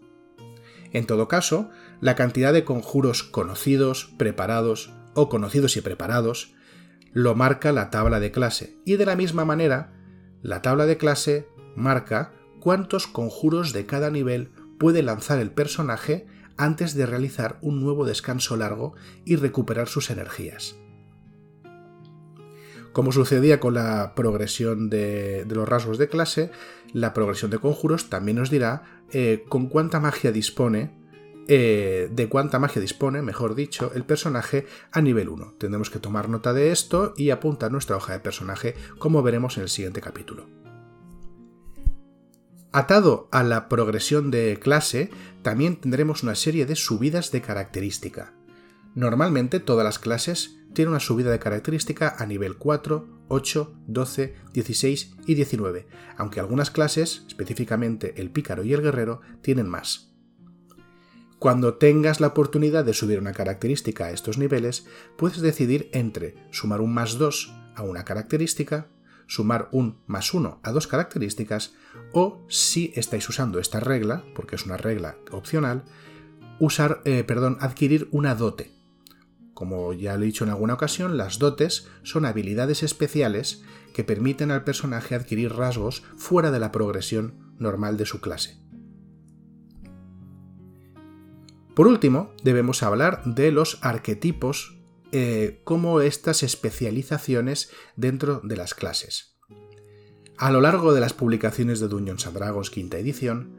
En 0.93 1.06
todo 1.06 1.28
caso, 1.28 1.69
la 1.99 2.15
cantidad 2.15 2.54
de 2.54 2.63
conjuros 2.63 3.23
conocidos, 3.23 4.13
preparados 4.17 4.93
o 5.15 5.28
conocidos 5.28 5.76
y 5.76 5.82
preparados 5.82 6.56
lo 7.12 7.36
marca 7.36 7.73
la 7.73 7.89
tabla 7.89 8.21
de 8.21 8.32
clase, 8.32 8.78
y 8.86 8.95
de 8.95 9.06
la 9.06 9.17
misma 9.17 9.43
manera, 9.43 9.99
la 10.41 10.62
tabla 10.62 10.86
de 10.86 10.95
clase 10.95 11.49
marca 11.76 12.32
cuántos 12.63 13.08
conjuros 13.08 13.73
de 13.73 13.86
cada 13.86 14.10
nivel 14.10 14.49
puede 14.80 15.04
lanzar 15.04 15.38
el 15.39 15.52
personaje 15.52 16.28
antes 16.56 16.93
de 16.93 17.06
realizar 17.06 17.58
un 17.62 17.82
nuevo 17.82 18.06
descanso 18.06 18.56
largo 18.56 18.93
y 19.26 19.36
recuperar 19.36 19.89
sus 19.89 20.10
energías. 20.10 20.78
Como 22.93 23.12
sucedía 23.12 23.60
con 23.60 23.73
la 23.73 24.13
progresión 24.15 24.89
de, 24.89 25.45
los 25.49 25.67
rasgos 25.67 25.97
de 25.97 26.08
clase, 26.08 26.52
la 26.93 27.13
progresión 27.13 27.52
de 27.52 27.58
conjuros 27.58 28.10
también 28.10 28.38
nos 28.38 28.49
dirá 28.49 29.04
eh, 29.12 29.43
con 29.49 29.67
cuánta 29.67 29.99
magia 29.99 30.32
dispone, 30.32 30.97
eh, 31.49 32.08
de 32.13 32.30
cuánta 32.30 32.60
magia 32.60 32.82
dispone, 32.82 33.21
mejor 33.21 33.56
dicho, 33.56 33.91
el 33.93 34.06
personaje 34.06 34.67
a 34.93 35.02
nivel 35.02 35.28
1. 35.28 35.56
Tendremos 35.58 35.89
que 35.89 35.99
tomar 35.99 36.30
nota 36.30 36.54
de 36.54 36.71
esto 36.71 37.13
y 37.17 37.32
apuntar 37.32 37.73
nuestra 37.73 37.97
hoja 37.97 38.13
de 38.13 38.21
personaje, 38.21 38.76
como 38.99 39.21
veremos 39.21 39.58
en 39.58 39.63
el 39.63 39.69
siguiente 39.69 39.99
capítulo. 39.99 40.62
Atado 42.75 43.29
a 43.31 43.43
la 43.43 43.69
progresión 43.69 44.31
de 44.31 44.59
clase, 44.59 45.12
también 45.43 45.75
tendremos 45.75 46.23
una 46.23 46.33
serie 46.33 46.65
de 46.65 46.75
subidas 46.75 47.31
de 47.31 47.39
característica. 47.39 48.33
Normalmente 48.95 49.59
todas 49.59 49.86
las 49.86 49.99
clases 49.99 50.57
tienen 50.73 50.89
una 50.89 50.99
subida 50.99 51.29
de 51.29 51.38
característica 51.38 52.15
a 52.17 52.25
nivel 52.25 52.57
4, 52.57 53.25
8, 53.27 53.75
12, 53.86 54.36
16 54.53 55.15
y 55.27 55.36
19, 55.36 55.88
aunque 56.17 56.39
algunas 56.39 56.71
clases, 56.71 57.25
específicamente 57.27 58.19
el 58.19 58.31
pícaro 58.31 58.63
y 58.63 58.73
el 58.73 58.81
guerrero, 58.81 59.21
tienen 59.43 59.69
más. 59.69 60.12
Cuando 61.38 61.75
tengas 61.75 62.21
la 62.21 62.27
oportunidad 62.27 62.83
de 62.83 62.95
subir 62.95 63.19
una 63.19 63.33
característica 63.33 64.05
a 64.05 64.12
estos 64.12 64.39
niveles, 64.39 64.88
puedes 65.15 65.41
decidir 65.41 65.91
entre 65.93 66.36
sumar 66.49 66.81
un 66.81 66.91
más 66.91 67.19
2 67.19 67.53
a 67.75 67.83
una 67.83 68.03
característica 68.03 68.88
sumar 69.27 69.69
un 69.71 69.99
más 70.05 70.33
uno 70.33 70.59
a 70.63 70.71
dos 70.71 70.88
características 70.88 71.73
o 72.12 72.45
si 72.49 72.91
estáis 72.95 73.27
usando 73.29 73.59
esta 73.59 73.79
regla, 73.79 74.23
porque 74.36 74.55
es 74.55 74.65
una 74.65 74.77
regla 74.77 75.17
opcional, 75.31 75.83
usar, 76.59 77.01
eh, 77.05 77.23
perdón, 77.23 77.57
adquirir 77.59 78.07
una 78.12 78.36
dote. 78.36 78.71
Como 79.53 79.93
ya 79.93 80.17
lo 80.17 80.23
he 80.23 80.27
dicho 80.27 80.43
en 80.43 80.49
alguna 80.49 80.73
ocasión, 80.73 81.17
las 81.17 81.39
dotes 81.39 81.88
son 82.01 82.25
habilidades 82.25 82.83
especiales 82.83 83.63
que 83.93 84.03
permiten 84.03 84.51
al 84.51 84.63
personaje 84.63 85.15
adquirir 85.15 85.53
rasgos 85.53 86.03
fuera 86.17 86.51
de 86.51 86.59
la 86.59 86.71
progresión 86.71 87.53
normal 87.59 87.97
de 87.97 88.05
su 88.05 88.19
clase. 88.19 88.63
Por 91.75 91.88
último, 91.88 92.33
debemos 92.43 92.83
hablar 92.83 93.23
de 93.25 93.51
los 93.51 93.79
arquetipos 93.81 94.83
eh, 95.15 95.62
cómo 95.63 96.02
estas 96.02 96.41
especializaciones 96.41 97.69
dentro 97.95 98.41
de 98.43 98.56
las 98.56 98.73
clases. 98.73 99.36
A 100.39 100.49
lo 100.52 100.60
largo 100.60 100.91
de 100.95 101.02
las 101.02 101.13
publicaciones 101.13 101.80
de 101.80 101.88
Dungeons 101.88 102.26
and 102.26 102.69
quinta 102.71 102.97
edición, 102.97 103.56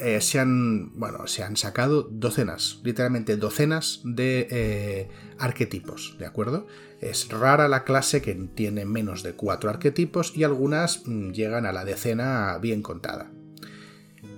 eh, 0.00 0.20
se, 0.20 0.40
han, 0.40 0.98
bueno, 0.98 1.28
se 1.28 1.44
han 1.44 1.56
sacado 1.56 2.02
docenas, 2.10 2.80
literalmente 2.82 3.36
docenas 3.36 4.00
de 4.02 4.48
eh, 4.50 5.08
arquetipos, 5.38 6.16
¿de 6.18 6.26
acuerdo? 6.26 6.66
Es 7.00 7.28
rara 7.28 7.68
la 7.68 7.84
clase 7.84 8.20
que 8.20 8.34
tiene 8.34 8.84
menos 8.84 9.22
de 9.22 9.34
cuatro 9.34 9.70
arquetipos 9.70 10.36
y 10.36 10.42
algunas 10.42 11.06
mm, 11.06 11.30
llegan 11.30 11.64
a 11.64 11.72
la 11.72 11.84
decena 11.84 12.58
bien 12.60 12.82
contada. 12.82 13.30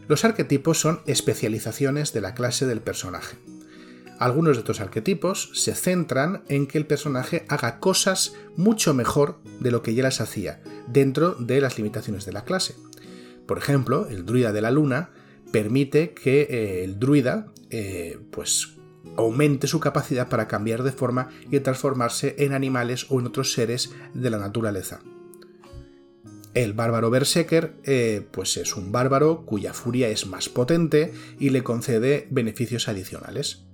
Los 0.09 0.27
arquetipos 0.27 0.79
son 0.79 1.01
especializaciones 1.07 2.13
de 2.13 2.21
la 2.21 2.35
clase 2.35 2.67
del 2.67 2.83
personaje. 2.83 3.39
Algunos 4.19 4.57
de 4.57 4.61
estos 4.61 4.81
arquetipos 4.81 5.51
se 5.55 5.75
centran 5.75 6.43
en 6.49 6.67
que 6.67 6.79
el 6.79 6.87
personaje 6.87 7.45
haga 7.49 7.79
cosas 7.79 8.35
mucho 8.57 8.93
mejor 8.93 9.39
de 9.61 9.71
lo 9.71 9.83
que 9.83 9.95
ya 9.95 10.03
las 10.03 10.21
hacía, 10.21 10.61
dentro 10.89 11.35
de 11.35 11.61
las 11.61 11.79
limitaciones 11.79 12.27
de 12.27 12.33
la 12.33 12.45
clase. 12.45 12.75
Por 13.47 13.59
ejemplo, 13.59 14.09
el 14.09 14.27
druida 14.27 14.53
de 14.53 14.61
la 14.61 14.73
luna 14.73 15.11
permite 15.53 16.15
que 16.15 16.43
eh, 16.43 16.85
el 16.85 16.99
druida 16.99 17.47
eh, 17.71 18.19
pues 18.33 18.75
aumente 19.17 19.69
su 19.69 19.79
capacidad 19.79 20.29
para 20.29 20.49
cambiar 20.49 20.83
de 20.83 20.93
forma 20.93 21.29
y 21.51 21.61
transformarse 21.61 22.35
en 22.39 22.53
animales 22.53 23.07
o 23.11 23.21
en 23.21 23.27
otros 23.27 23.53
seres 23.53 23.93
de 24.15 24.31
la 24.31 24.39
naturaleza. 24.39 25.01
El 26.55 26.73
bárbaro 26.73 27.09
Berserker 27.11 27.77
eh, 27.85 28.27
pues 28.33 28.57
es 28.57 28.75
un 28.75 28.91
bárbaro 28.91 29.47
cuya 29.47 29.73
furia 29.73 30.09
es 30.09 30.27
más 30.27 30.49
potente 30.49 31.13
y 31.39 31.51
le 31.51 31.63
concede 31.63 32.27
beneficios 32.31 32.89
adicionales. 32.89 33.68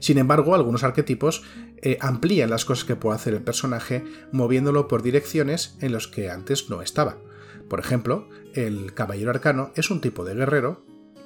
Sin 0.00 0.18
embargo, 0.18 0.54
algunos 0.54 0.84
arquetipos 0.84 1.42
amplían 2.00 2.50
las 2.50 2.64
cosas 2.64 2.84
que 2.84 2.96
puede 2.96 3.16
hacer 3.16 3.34
el 3.34 3.42
personaje 3.42 4.04
moviéndolo 4.32 4.88
por 4.88 5.02
direcciones 5.02 5.76
en 5.80 5.92
las 5.92 6.08
que 6.08 6.30
antes 6.30 6.70
no 6.70 6.82
estaba. 6.82 7.18
Por 7.68 7.80
ejemplo, 7.80 8.28
el 8.54 8.94
caballero 8.94 9.30
arcano 9.30 9.72
es 9.76 9.90
un 9.90 10.00
tipo 10.00 10.24
de 10.24 10.34
guerrero 10.34 10.84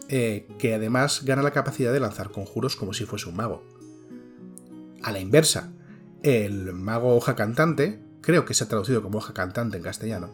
eh, 0.08 0.46
que 0.58 0.74
además 0.74 1.22
gana 1.24 1.42
la 1.42 1.52
capacidad 1.52 1.92
de 1.92 2.00
lanzar 2.00 2.30
conjuros 2.30 2.76
como 2.76 2.92
si 2.92 3.06
fuese 3.06 3.28
un 3.28 3.36
mago. 3.36 3.64
A 5.02 5.12
la 5.12 5.20
inversa, 5.20 5.72
el 6.22 6.72
mago 6.72 7.16
hoja 7.16 7.34
cantante, 7.36 8.02
creo 8.20 8.44
que 8.44 8.54
se 8.54 8.64
ha 8.64 8.68
traducido 8.68 9.02
como 9.02 9.18
hoja 9.18 9.32
cantante 9.32 9.76
en 9.76 9.82
castellano, 9.82 10.30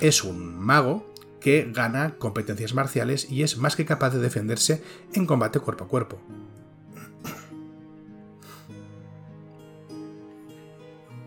es 0.00 0.24
un 0.24 0.58
mago 0.58 1.12
que 1.40 1.70
gana 1.72 2.16
competencias 2.18 2.74
marciales 2.74 3.30
y 3.30 3.42
es 3.42 3.58
más 3.58 3.76
que 3.76 3.84
capaz 3.84 4.10
de 4.10 4.20
defenderse 4.20 4.82
en 5.12 5.26
combate 5.26 5.60
cuerpo 5.60 5.84
a 5.84 5.88
cuerpo. 5.88 6.20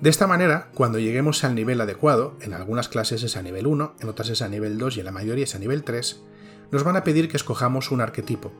De 0.05 0.11
esta 0.11 0.27
manera, 0.27 0.69
cuando 0.75 0.99
lleguemos 0.99 1.43
al 1.43 1.55
nivel 1.55 1.81
adecuado, 1.81 2.37
en 2.39 2.53
algunas 2.53 2.89
clases 2.89 3.23
es 3.23 3.37
a 3.37 3.41
nivel 3.41 3.65
1, 3.65 3.95
en 3.99 4.07
otras 4.07 4.29
es 4.29 4.43
a 4.43 4.47
nivel 4.47 4.77
2 4.77 4.97
y 4.97 4.99
en 4.99 5.05
la 5.07 5.11
mayoría 5.11 5.45
es 5.45 5.55
a 5.55 5.57
nivel 5.57 5.83
3, 5.83 6.21
nos 6.69 6.83
van 6.83 6.95
a 6.95 7.03
pedir 7.03 7.27
que 7.27 7.37
escojamos 7.37 7.89
un 7.89 8.01
arquetipo, 8.01 8.53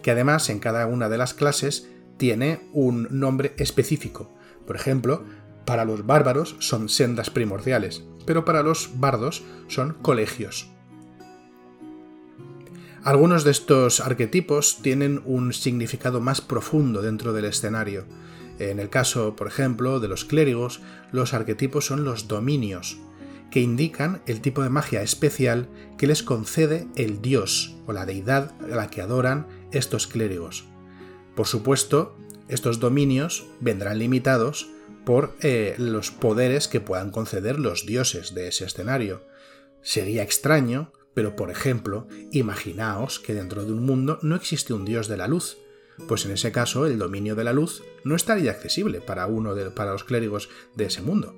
que 0.00 0.12
además 0.12 0.48
en 0.48 0.60
cada 0.60 0.86
una 0.86 1.08
de 1.08 1.18
las 1.18 1.34
clases 1.34 1.90
tiene 2.18 2.60
un 2.72 3.08
nombre 3.10 3.52
específico. 3.58 4.32
Por 4.64 4.76
ejemplo, 4.76 5.24
para 5.64 5.84
los 5.84 6.06
bárbaros 6.06 6.54
son 6.60 6.88
sendas 6.88 7.30
primordiales, 7.30 8.04
pero 8.24 8.44
para 8.44 8.62
los 8.62 9.00
bardos 9.00 9.42
son 9.66 9.94
colegios. 10.02 10.70
Algunos 13.02 13.42
de 13.42 13.50
estos 13.50 13.98
arquetipos 13.98 14.78
tienen 14.82 15.20
un 15.24 15.52
significado 15.52 16.20
más 16.20 16.40
profundo 16.40 17.02
dentro 17.02 17.32
del 17.32 17.46
escenario, 17.46 18.04
en 18.70 18.78
el 18.78 18.90
caso, 18.90 19.36
por 19.36 19.46
ejemplo, 19.46 20.00
de 20.00 20.08
los 20.08 20.24
clérigos, 20.24 20.80
los 21.10 21.34
arquetipos 21.34 21.86
son 21.86 22.04
los 22.04 22.28
dominios, 22.28 22.98
que 23.50 23.60
indican 23.60 24.22
el 24.26 24.40
tipo 24.40 24.62
de 24.62 24.70
magia 24.70 25.02
especial 25.02 25.68
que 25.98 26.06
les 26.06 26.22
concede 26.22 26.86
el 26.96 27.20
dios 27.20 27.76
o 27.86 27.92
la 27.92 28.06
deidad 28.06 28.52
a 28.62 28.76
la 28.76 28.88
que 28.88 29.02
adoran 29.02 29.46
estos 29.72 30.06
clérigos. 30.06 30.64
Por 31.34 31.46
supuesto, 31.46 32.16
estos 32.48 32.80
dominios 32.80 33.46
vendrán 33.60 33.98
limitados 33.98 34.68
por 35.04 35.36
eh, 35.40 35.74
los 35.78 36.10
poderes 36.10 36.68
que 36.68 36.80
puedan 36.80 37.10
conceder 37.10 37.58
los 37.58 37.86
dioses 37.86 38.34
de 38.34 38.48
ese 38.48 38.64
escenario. 38.64 39.22
Sería 39.82 40.22
extraño, 40.22 40.92
pero 41.14 41.36
por 41.36 41.50
ejemplo, 41.50 42.06
imaginaos 42.30 43.20
que 43.20 43.34
dentro 43.34 43.64
de 43.64 43.72
un 43.72 43.84
mundo 43.84 44.18
no 44.22 44.36
existe 44.36 44.72
un 44.72 44.84
dios 44.84 45.08
de 45.08 45.16
la 45.16 45.28
luz, 45.28 45.58
pues 46.08 46.24
en 46.24 46.32
ese 46.32 46.52
caso 46.52 46.86
el 46.86 46.98
dominio 46.98 47.34
de 47.34 47.44
la 47.44 47.52
luz 47.52 47.82
no 48.04 48.16
estaría 48.16 48.50
accesible 48.50 49.00
para 49.00 49.26
uno 49.26 49.54
de 49.54 49.70
para 49.70 49.92
los 49.92 50.04
clérigos 50.04 50.48
de 50.74 50.86
ese 50.86 51.02
mundo. 51.02 51.34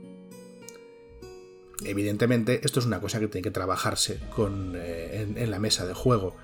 Evidentemente, 1.85 2.61
esto 2.65 2.81
es 2.81 2.87
una 2.87 3.01
cosa 3.01 3.21
que 3.21 3.29
tiene 3.29 3.43
que 3.43 3.51
trabajarse 3.51 4.21
con, 4.35 4.73
eh, 4.77 5.27
en, 5.37 5.51
la 5.51 5.59
mesa 5.59 5.87
de 5.87 5.95
juego. 5.95 6.37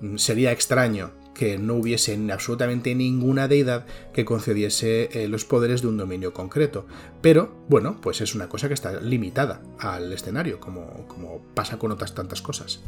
Mm, 0.00 0.16
sería 0.16 0.52
extraño 0.52 1.12
que 1.34 1.56
no 1.56 1.74
hubiese 1.74 2.18
absolutamente 2.30 2.94
ninguna 2.94 3.48
deidad 3.48 3.86
que 4.12 4.24
concediese 4.24 5.08
eh, 5.12 5.28
los 5.28 5.44
poderes 5.44 5.80
de 5.80 5.88
un 5.88 5.96
dominio 5.96 6.34
concreto. 6.34 6.86
Pero, 7.22 7.54
bueno, 7.68 8.00
pues 8.02 8.20
es 8.20 8.34
una 8.34 8.48
cosa 8.48 8.68
que 8.68 8.74
está 8.74 9.00
limitada 9.00 9.62
al 9.78 10.12
escenario, 10.12 10.60
como, 10.60 11.06
como 11.06 11.40
pasa 11.54 11.78
con 11.78 11.92
otras 11.92 12.14
tantas 12.14 12.42
cosas. 12.42 12.82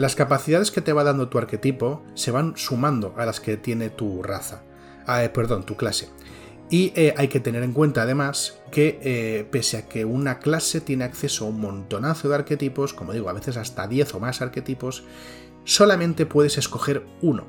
Las 0.00 0.16
capacidades 0.16 0.70
que 0.70 0.80
te 0.80 0.94
va 0.94 1.04
dando 1.04 1.28
tu 1.28 1.36
arquetipo 1.36 2.02
se 2.14 2.30
van 2.30 2.54
sumando 2.56 3.12
a 3.18 3.26
las 3.26 3.38
que 3.38 3.58
tiene 3.58 3.90
tu 3.90 4.22
raza, 4.22 4.62
eh, 5.06 5.28
perdón, 5.28 5.66
tu 5.66 5.76
clase. 5.76 6.08
Y 6.70 6.94
eh, 6.96 7.12
hay 7.18 7.28
que 7.28 7.38
tener 7.38 7.62
en 7.62 7.74
cuenta 7.74 8.00
además 8.00 8.62
que 8.72 8.98
eh, 9.02 9.46
pese 9.50 9.76
a 9.76 9.88
que 9.88 10.06
una 10.06 10.38
clase 10.38 10.80
tiene 10.80 11.04
acceso 11.04 11.44
a 11.44 11.48
un 11.48 11.60
montonazo 11.60 12.30
de 12.30 12.34
arquetipos, 12.34 12.94
como 12.94 13.12
digo, 13.12 13.28
a 13.28 13.34
veces 13.34 13.58
hasta 13.58 13.86
10 13.86 14.14
o 14.14 14.20
más 14.20 14.40
arquetipos, 14.40 15.04
solamente 15.64 16.24
puedes 16.24 16.56
escoger 16.56 17.04
uno. 17.20 17.44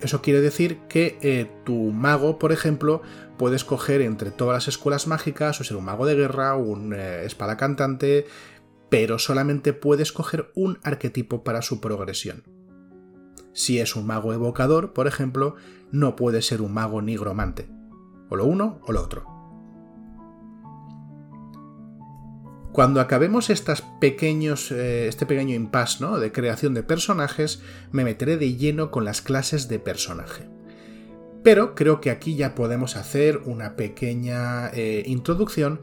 Eso 0.00 0.20
quiere 0.20 0.40
decir 0.40 0.80
que 0.88 1.48
tu 1.64 1.92
mago, 1.92 2.40
por 2.40 2.50
ejemplo, 2.50 3.02
puede 3.36 3.54
escoger 3.54 4.00
entre 4.00 4.32
todas 4.32 4.54
las 4.54 4.66
escuelas 4.66 5.06
mágicas, 5.06 5.60
o 5.60 5.64
ser 5.64 5.76
un 5.76 5.84
mago 5.84 6.06
de 6.06 6.16
guerra, 6.16 6.56
un 6.56 6.92
espada 6.92 7.56
cantante, 7.56 8.26
pero 8.88 9.18
solamente 9.18 9.72
puede 9.72 10.02
escoger 10.02 10.50
un 10.54 10.78
arquetipo 10.82 11.44
para 11.44 11.62
su 11.62 11.80
progresión. 11.80 12.42
Si 13.52 13.80
es 13.80 13.96
un 13.96 14.06
mago 14.06 14.32
evocador, 14.32 14.92
por 14.92 15.06
ejemplo, 15.06 15.56
no 15.90 16.16
puede 16.16 16.42
ser 16.42 16.62
un 16.62 16.72
mago 16.72 17.02
nigromante, 17.02 17.68
o 18.28 18.36
lo 18.36 18.44
uno 18.44 18.80
o 18.86 18.92
lo 18.92 19.02
otro. 19.02 19.38
Cuando 22.72 23.00
acabemos 23.00 23.50
estas 23.50 23.82
pequeños, 24.00 24.70
eh, 24.70 25.08
este 25.08 25.26
pequeño 25.26 25.54
impasse 25.54 26.04
de 26.04 26.30
creación 26.30 26.74
de 26.74 26.84
personajes, 26.84 27.60
me 27.90 28.04
meteré 28.04 28.36
de 28.36 28.54
lleno 28.54 28.92
con 28.92 29.04
las 29.04 29.20
clases 29.20 29.68
de 29.68 29.80
personaje. 29.80 30.48
Pero 31.42 31.74
creo 31.74 32.00
que 32.00 32.10
aquí 32.10 32.36
ya 32.36 32.54
podemos 32.54 32.96
hacer 32.96 33.38
una 33.46 33.74
pequeña 33.74 34.68
eh, 34.68 35.02
introducción 35.06 35.80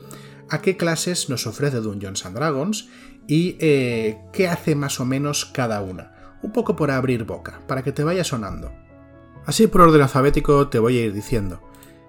a 0.50 0.62
qué 0.62 0.78
clases 0.78 1.30
nos 1.30 1.48
ofrece 1.48 1.82
Dungeons 1.82 2.26
and 2.26 2.36
Dragons 2.36 2.90
y 3.28 3.58
eh, 3.60 4.20
qué 4.32 4.48
hace 4.48 4.76
más 4.76 5.00
o 5.00 5.06
menos 5.06 5.46
cada 5.46 5.82
una. 5.82 6.38
Un 6.42 6.52
poco 6.52 6.76
por 6.76 6.92
abrir 6.92 7.24
boca, 7.24 7.62
para 7.68 7.84
que 7.84 7.92
te 7.92 8.04
vaya 8.04 8.24
sonando. 8.24 8.72
Así 9.46 9.68
por 9.68 9.82
orden 9.82 10.02
alfabético 10.02 10.68
te 10.68 10.80
voy 10.80 10.98
a 10.98 11.06
ir 11.06 11.14
diciendo. 11.14 11.62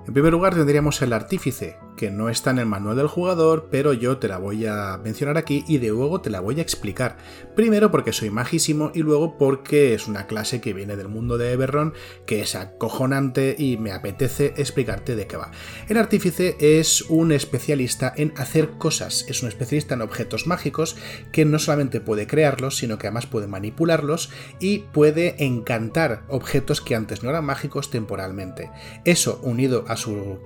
En 0.07 0.13
primer 0.13 0.33
lugar 0.33 0.55
tendríamos 0.55 1.03
el 1.03 1.13
artífice, 1.13 1.79
que 1.97 2.13
no 2.13 2.29
está 2.29 2.51
en 2.51 2.61
el 2.61 2.67
manual 2.67 2.97
del 2.97 3.09
jugador, 3.09 3.67
pero 3.73 3.93
yo 3.93 4.19
te 4.19 4.29
la 4.29 4.39
voy 4.39 4.65
a 4.65 5.01
mencionar 5.03 5.37
aquí 5.37 5.65
y 5.67 5.79
de 5.79 5.89
luego 5.89 6.21
te 6.21 6.31
la 6.31 6.39
voy 6.39 6.61
a 6.61 6.63
explicar. 6.63 7.17
Primero 7.57 7.91
porque 7.91 8.13
soy 8.13 8.31
majísimo 8.31 8.93
y 8.95 9.01
luego 9.01 9.37
porque 9.37 9.95
es 9.95 10.07
una 10.07 10.29
clase 10.29 10.61
que 10.61 10.75
viene 10.75 10.95
del 10.95 11.09
mundo 11.09 11.39
de 11.39 11.51
Eberron, 11.51 11.93
que 12.25 12.41
es 12.41 12.55
acojonante 12.55 13.57
y 13.59 13.79
me 13.79 13.91
apetece 13.91 14.55
explicarte 14.57 15.17
de 15.17 15.27
qué 15.27 15.37
va. 15.37 15.51
El 15.89 15.97
artífice 15.97 16.57
es 16.61 17.03
un 17.09 17.33
especialista 17.33 18.13
en 18.17 18.33
hacer 18.37 18.79
cosas, 18.79 19.25
es 19.29 19.43
un 19.43 19.49
especialista 19.49 19.95
en 19.95 20.03
objetos 20.03 20.47
mágicos 20.47 20.97
que 21.33 21.45
no 21.45 21.59
solamente 21.59 22.01
puede 22.01 22.29
crearlos, 22.29 22.77
sino 22.77 22.97
que 22.97 23.09
además 23.09 23.27
puede 23.27 23.49
manipularlos 23.49 24.31
y 24.61 24.85
puede 24.93 25.45
encantar 25.45 26.23
objetos 26.29 26.81
que 26.81 26.95
antes 26.95 27.25
no 27.25 27.31
eran 27.31 27.45
mágicos 27.45 27.91
temporalmente. 27.91 28.71
Eso 29.05 29.41
unido 29.43 29.85
a 29.89 29.96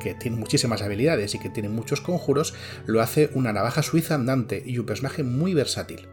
que 0.00 0.14
tiene 0.14 0.36
muchísimas 0.36 0.82
habilidades 0.82 1.34
y 1.34 1.38
que 1.38 1.50
tiene 1.50 1.68
muchos 1.68 2.00
conjuros, 2.00 2.54
lo 2.86 3.00
hace 3.00 3.30
una 3.34 3.52
navaja 3.52 3.82
suiza 3.82 4.14
andante 4.14 4.62
y 4.64 4.78
un 4.78 4.86
personaje 4.86 5.22
muy 5.22 5.54
versátil. 5.54 6.08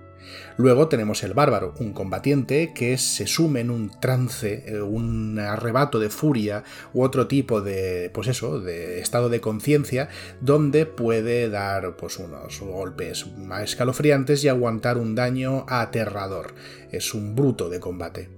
Luego 0.57 0.87
tenemos 0.87 1.23
el 1.23 1.33
bárbaro, 1.33 1.73
un 1.79 1.93
combatiente 1.93 2.73
que 2.73 2.97
se 2.97 3.27
sume 3.27 3.61
en 3.61 3.69
un 3.69 3.91
trance, 3.99 4.63
eh, 4.67 4.81
un 4.81 5.39
arrebato 5.39 5.99
de 5.99 6.09
furia 6.09 6.63
u 6.93 7.03
otro 7.03 7.27
tipo 7.27 7.61
de, 7.61 8.09
pues 8.13 8.27
eso, 8.27 8.59
de 8.59 8.99
estado 8.99 9.29
de 9.29 9.41
conciencia, 9.41 10.09
donde 10.41 10.85
puede 10.85 11.49
dar 11.49 11.95
pues 11.95 12.17
unos 12.17 12.59
golpes 12.59 13.27
más 13.37 13.63
escalofriantes 13.63 14.43
y 14.43 14.49
aguantar 14.49 14.97
un 14.97 15.15
daño 15.15 15.65
aterrador. 15.67 16.55
Es 16.91 17.13
un 17.13 17.35
bruto 17.35 17.69
de 17.69 17.79
combate. 17.79 18.29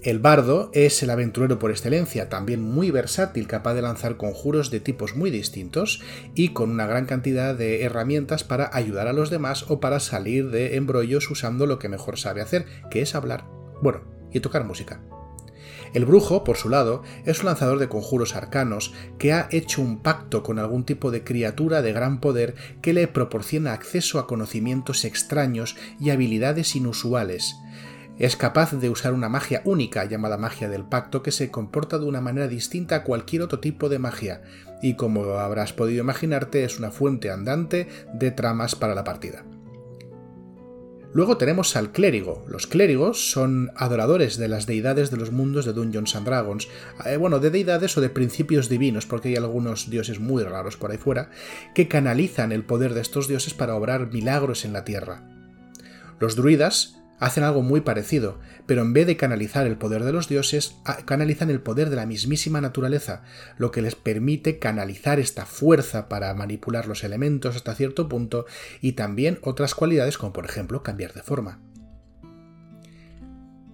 El 0.00 0.20
bardo 0.20 0.70
es 0.74 1.02
el 1.02 1.10
aventurero 1.10 1.58
por 1.58 1.72
excelencia, 1.72 2.28
también 2.28 2.62
muy 2.62 2.92
versátil, 2.92 3.48
capaz 3.48 3.74
de 3.74 3.82
lanzar 3.82 4.16
conjuros 4.16 4.70
de 4.70 4.78
tipos 4.78 5.16
muy 5.16 5.30
distintos 5.30 6.00
y 6.36 6.50
con 6.50 6.70
una 6.70 6.86
gran 6.86 7.04
cantidad 7.04 7.56
de 7.56 7.82
herramientas 7.82 8.44
para 8.44 8.70
ayudar 8.72 9.08
a 9.08 9.12
los 9.12 9.28
demás 9.28 9.64
o 9.68 9.80
para 9.80 9.98
salir 9.98 10.50
de 10.50 10.76
embrollos 10.76 11.28
usando 11.32 11.66
lo 11.66 11.80
que 11.80 11.88
mejor 11.88 12.16
sabe 12.16 12.42
hacer, 12.42 12.64
que 12.92 13.02
es 13.02 13.16
hablar. 13.16 13.46
Bueno, 13.82 14.02
y 14.32 14.38
tocar 14.38 14.62
música. 14.62 15.00
El 15.94 16.04
brujo, 16.04 16.44
por 16.44 16.56
su 16.56 16.68
lado, 16.68 17.02
es 17.24 17.40
un 17.40 17.46
lanzador 17.46 17.78
de 17.78 17.88
conjuros 17.88 18.36
arcanos 18.36 18.92
que 19.18 19.32
ha 19.32 19.48
hecho 19.50 19.80
un 19.82 20.02
pacto 20.02 20.42
con 20.42 20.58
algún 20.58 20.84
tipo 20.84 21.10
de 21.10 21.24
criatura 21.24 21.82
de 21.82 21.92
gran 21.92 22.20
poder 22.20 22.54
que 22.82 22.92
le 22.92 23.08
proporciona 23.08 23.72
acceso 23.72 24.18
a 24.18 24.26
conocimientos 24.26 25.04
extraños 25.04 25.76
y 25.98 26.10
habilidades 26.10 26.76
inusuales, 26.76 27.56
es 28.18 28.36
capaz 28.36 28.72
de 28.72 28.90
usar 28.90 29.14
una 29.14 29.28
magia 29.28 29.62
única 29.64 30.04
llamada 30.04 30.36
magia 30.36 30.68
del 30.68 30.84
pacto 30.84 31.22
que 31.22 31.30
se 31.30 31.50
comporta 31.50 31.98
de 31.98 32.06
una 32.06 32.20
manera 32.20 32.48
distinta 32.48 32.96
a 32.96 33.04
cualquier 33.04 33.42
otro 33.42 33.60
tipo 33.60 33.88
de 33.88 33.98
magia, 33.98 34.42
y 34.82 34.94
como 34.94 35.24
habrás 35.38 35.72
podido 35.72 36.00
imaginarte 36.00 36.64
es 36.64 36.78
una 36.78 36.90
fuente 36.90 37.30
andante 37.30 37.88
de 38.12 38.30
tramas 38.30 38.74
para 38.74 38.94
la 38.94 39.04
partida. 39.04 39.44
Luego 41.14 41.38
tenemos 41.38 41.74
al 41.74 41.90
clérigo. 41.90 42.44
Los 42.48 42.66
clérigos 42.66 43.30
son 43.30 43.70
adoradores 43.76 44.36
de 44.36 44.46
las 44.46 44.66
deidades 44.66 45.10
de 45.10 45.16
los 45.16 45.32
mundos 45.32 45.64
de 45.64 45.72
Dungeons 45.72 46.14
and 46.14 46.26
Dragons. 46.26 46.68
Eh, 47.06 47.16
bueno, 47.16 47.38
de 47.40 47.50
deidades 47.50 47.96
o 47.96 48.02
de 48.02 48.10
principios 48.10 48.68
divinos, 48.68 49.06
porque 49.06 49.30
hay 49.30 49.36
algunos 49.36 49.88
dioses 49.88 50.20
muy 50.20 50.42
raros 50.42 50.76
por 50.76 50.90
ahí 50.90 50.98
fuera, 50.98 51.30
que 51.74 51.88
canalizan 51.88 52.52
el 52.52 52.62
poder 52.62 52.92
de 52.92 53.00
estos 53.00 53.26
dioses 53.26 53.54
para 53.54 53.74
obrar 53.74 54.12
milagros 54.12 54.66
en 54.66 54.74
la 54.74 54.84
tierra. 54.84 55.22
Los 56.20 56.36
druidas 56.36 56.97
hacen 57.18 57.44
algo 57.44 57.62
muy 57.62 57.80
parecido, 57.80 58.38
pero 58.66 58.82
en 58.82 58.92
vez 58.92 59.06
de 59.06 59.16
canalizar 59.16 59.66
el 59.66 59.76
poder 59.76 60.04
de 60.04 60.12
los 60.12 60.28
dioses, 60.28 60.76
canalizan 61.04 61.50
el 61.50 61.60
poder 61.60 61.90
de 61.90 61.96
la 61.96 62.06
mismísima 62.06 62.60
naturaleza, 62.60 63.22
lo 63.56 63.70
que 63.70 63.82
les 63.82 63.94
permite 63.94 64.58
canalizar 64.58 65.18
esta 65.18 65.46
fuerza 65.46 66.08
para 66.08 66.34
manipular 66.34 66.86
los 66.86 67.04
elementos 67.04 67.56
hasta 67.56 67.74
cierto 67.74 68.08
punto 68.08 68.46
y 68.80 68.92
también 68.92 69.38
otras 69.42 69.74
cualidades 69.74 70.18
como 70.18 70.32
por 70.32 70.44
ejemplo 70.44 70.82
cambiar 70.82 71.12
de 71.12 71.22
forma. 71.22 71.60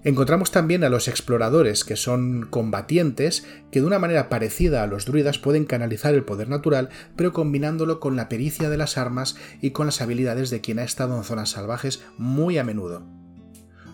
Encontramos 0.05 0.51
también 0.51 0.85
a 0.85 0.91
los 0.91 1.09
exploradores, 1.09 1.83
que 1.83 1.97
son 1.97 2.47
combatientes, 2.51 3.47
que 3.73 3.81
de 3.81 3.87
una 3.87 3.99
manera 3.99 4.29
parecida 4.29 4.83
a 4.83 4.87
los 4.87 5.07
druidas 5.07 5.39
pueden 5.39 5.65
canalizar 5.65 6.13
el 6.13 6.25
poder 6.25 6.51
natural, 6.51 6.91
pero 7.17 7.33
combinándolo 7.33 8.01
con 8.01 8.15
la 8.15 8.29
pericia 8.29 8.69
de 8.69 8.77
las 8.77 8.99
armas 8.99 9.35
y 9.63 9.71
con 9.71 9.87
las 9.87 10.03
habilidades 10.03 10.51
de 10.51 10.61
quien 10.61 10.79
ha 10.79 10.85
estado 10.85 11.17
en 11.17 11.25
zonas 11.25 11.49
salvajes 11.49 12.03
muy 12.19 12.59
a 12.59 12.65
menudo. 12.65 13.24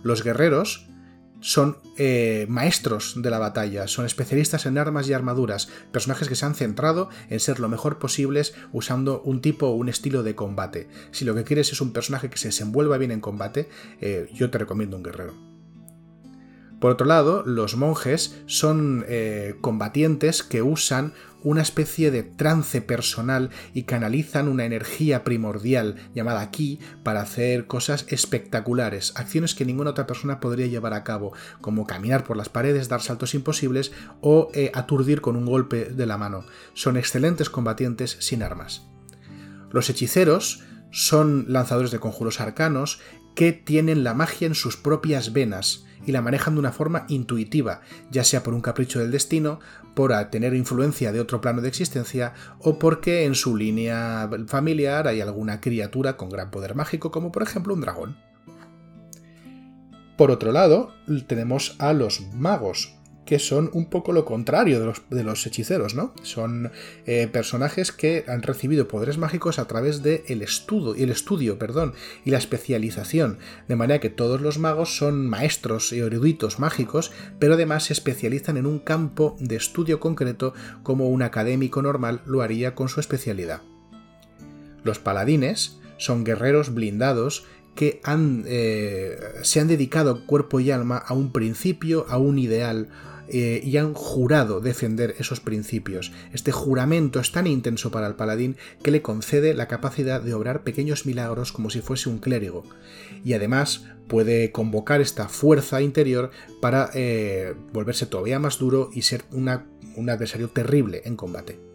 Los 0.02 0.22
guerreros 0.22 0.86
son 1.40 1.78
eh, 1.96 2.46
maestros 2.48 3.14
de 3.16 3.30
la 3.30 3.38
batalla, 3.38 3.88
son 3.88 4.06
especialistas 4.06 4.66
en 4.66 4.78
armas 4.78 5.08
y 5.08 5.12
armaduras, 5.12 5.68
personajes 5.90 6.28
que 6.28 6.36
se 6.36 6.46
han 6.46 6.54
centrado 6.54 7.08
en 7.28 7.40
ser 7.40 7.60
lo 7.60 7.68
mejor 7.68 7.98
posibles 7.98 8.54
usando 8.72 9.22
un 9.22 9.40
tipo 9.40 9.68
o 9.68 9.74
un 9.74 9.88
estilo 9.88 10.22
de 10.22 10.34
combate. 10.34 10.88
Si 11.12 11.24
lo 11.24 11.34
que 11.34 11.44
quieres 11.44 11.72
es 11.72 11.80
un 11.80 11.92
personaje 11.92 12.30
que 12.30 12.38
se 12.38 12.48
desenvuelva 12.48 12.98
bien 12.98 13.10
en 13.10 13.20
combate, 13.20 13.68
eh, 14.00 14.28
yo 14.34 14.50
te 14.50 14.58
recomiendo 14.58 14.96
un 14.96 15.02
guerrero. 15.02 15.49
Por 16.80 16.92
otro 16.92 17.06
lado, 17.06 17.42
los 17.44 17.76
monjes 17.76 18.40
son 18.46 19.04
eh, 19.06 19.54
combatientes 19.60 20.42
que 20.42 20.62
usan 20.62 21.12
una 21.42 21.62
especie 21.62 22.10
de 22.10 22.22
trance 22.22 22.80
personal 22.80 23.50
y 23.74 23.84
canalizan 23.84 24.48
una 24.48 24.64
energía 24.64 25.22
primordial 25.22 25.96
llamada 26.14 26.50
ki 26.50 26.80
para 27.02 27.20
hacer 27.20 27.66
cosas 27.66 28.06
espectaculares, 28.08 29.12
acciones 29.16 29.54
que 29.54 29.64
ninguna 29.64 29.90
otra 29.90 30.06
persona 30.06 30.40
podría 30.40 30.66
llevar 30.66 30.94
a 30.94 31.04
cabo, 31.04 31.32
como 31.60 31.86
caminar 31.86 32.24
por 32.24 32.36
las 32.36 32.48
paredes, 32.48 32.88
dar 32.88 33.02
saltos 33.02 33.34
imposibles 33.34 33.92
o 34.22 34.50
eh, 34.54 34.70
aturdir 34.74 35.20
con 35.20 35.36
un 35.36 35.46
golpe 35.46 35.86
de 35.86 36.06
la 36.06 36.18
mano. 36.18 36.44
Son 36.72 36.96
excelentes 36.96 37.50
combatientes 37.50 38.16
sin 38.20 38.42
armas. 38.42 38.86
Los 39.70 39.88
hechiceros 39.90 40.64
son 40.90 41.46
lanzadores 41.48 41.90
de 41.90 42.00
conjuros 42.00 42.40
arcanos 42.40 43.00
que 43.34 43.52
tienen 43.52 44.02
la 44.02 44.14
magia 44.14 44.46
en 44.46 44.54
sus 44.54 44.76
propias 44.76 45.32
venas, 45.32 45.86
y 46.06 46.12
la 46.12 46.22
manejan 46.22 46.54
de 46.54 46.60
una 46.60 46.72
forma 46.72 47.04
intuitiva, 47.08 47.80
ya 48.10 48.24
sea 48.24 48.42
por 48.42 48.54
un 48.54 48.60
capricho 48.60 49.00
del 49.00 49.10
destino, 49.10 49.60
por 49.94 50.12
tener 50.30 50.54
influencia 50.54 51.12
de 51.12 51.20
otro 51.20 51.40
plano 51.40 51.60
de 51.60 51.68
existencia 51.68 52.34
o 52.60 52.78
porque 52.78 53.24
en 53.24 53.34
su 53.34 53.56
línea 53.56 54.28
familiar 54.46 55.08
hay 55.08 55.20
alguna 55.20 55.60
criatura 55.60 56.16
con 56.16 56.30
gran 56.30 56.50
poder 56.50 56.74
mágico, 56.74 57.10
como 57.10 57.32
por 57.32 57.42
ejemplo 57.42 57.74
un 57.74 57.80
dragón. 57.80 58.16
Por 60.16 60.30
otro 60.30 60.52
lado, 60.52 60.92
tenemos 61.26 61.76
a 61.78 61.94
los 61.94 62.20
magos, 62.34 62.94
que 63.30 63.38
son 63.38 63.70
un 63.74 63.84
poco 63.86 64.12
lo 64.12 64.24
contrario 64.24 64.92
de 65.08 65.22
los, 65.22 65.46
hechiceros, 65.46 65.94
¿no? 65.94 66.12
Son 66.24 66.72
eh, 67.06 67.28
personajes 67.32 67.92
que 67.92 68.24
han 68.26 68.42
recibido 68.42 68.88
poderes 68.88 69.18
mágicos 69.18 69.60
a 69.60 69.68
través 69.68 70.02
del 70.02 70.24
el 70.26 70.42
estudio, 70.42 70.96
el 70.96 71.10
estudio 71.10 71.56
perdón, 71.56 71.94
y 72.24 72.32
la 72.32 72.38
especialización, 72.38 73.38
de 73.68 73.76
manera 73.76 74.00
que 74.00 74.10
todos 74.10 74.40
los 74.40 74.58
magos 74.58 74.96
son 74.96 75.28
maestros 75.28 75.92
y 75.92 76.00
eruditos 76.00 76.58
mágicos, 76.58 77.12
pero 77.38 77.54
además 77.54 77.84
se 77.84 77.92
especializan 77.92 78.56
en 78.56 78.66
un 78.66 78.80
campo 78.80 79.36
de 79.38 79.54
estudio 79.54 80.00
concreto 80.00 80.52
como 80.82 81.08
un 81.08 81.22
académico 81.22 81.82
normal 81.82 82.22
lo 82.26 82.42
haría 82.42 82.74
con 82.74 82.88
su 82.88 82.98
especialidad. 82.98 83.62
Los 84.82 84.98
paladines 84.98 85.78
son 85.98 86.24
guerreros 86.24 86.74
blindados 86.74 87.46
que 87.76 88.00
han, 88.02 88.42
eh, 88.48 89.20
se 89.42 89.60
han 89.60 89.68
dedicado 89.68 90.26
cuerpo 90.26 90.58
y 90.58 90.72
alma 90.72 90.98
a 90.98 91.14
un 91.14 91.30
principio, 91.30 92.06
a 92.08 92.18
un 92.18 92.40
ideal, 92.40 92.88
eh, 93.32 93.60
y 93.62 93.76
han 93.76 93.94
jurado 93.94 94.60
defender 94.60 95.14
esos 95.18 95.40
principios. 95.40 96.12
Este 96.32 96.52
juramento 96.52 97.20
es 97.20 97.30
tan 97.30 97.46
intenso 97.46 97.90
para 97.90 98.06
el 98.06 98.16
paladín 98.16 98.56
que 98.82 98.90
le 98.90 99.02
concede 99.02 99.54
la 99.54 99.68
capacidad 99.68 100.20
de 100.20 100.34
obrar 100.34 100.64
pequeños 100.64 101.06
milagros 101.06 101.52
como 101.52 101.70
si 101.70 101.80
fuese 101.80 102.08
un 102.08 102.18
clérigo. 102.18 102.64
Y 103.24 103.34
además 103.34 103.86
puede 104.08 104.50
convocar 104.50 105.00
esta 105.00 105.28
fuerza 105.28 105.80
interior 105.80 106.30
para 106.60 106.90
eh, 106.94 107.54
volverse 107.72 108.06
todavía 108.06 108.40
más 108.40 108.58
duro 108.58 108.90
y 108.92 109.02
ser 109.02 109.24
un 109.30 109.48
adversario 110.10 110.48
terrible 110.48 111.02
en 111.04 111.16
combate. 111.16 111.70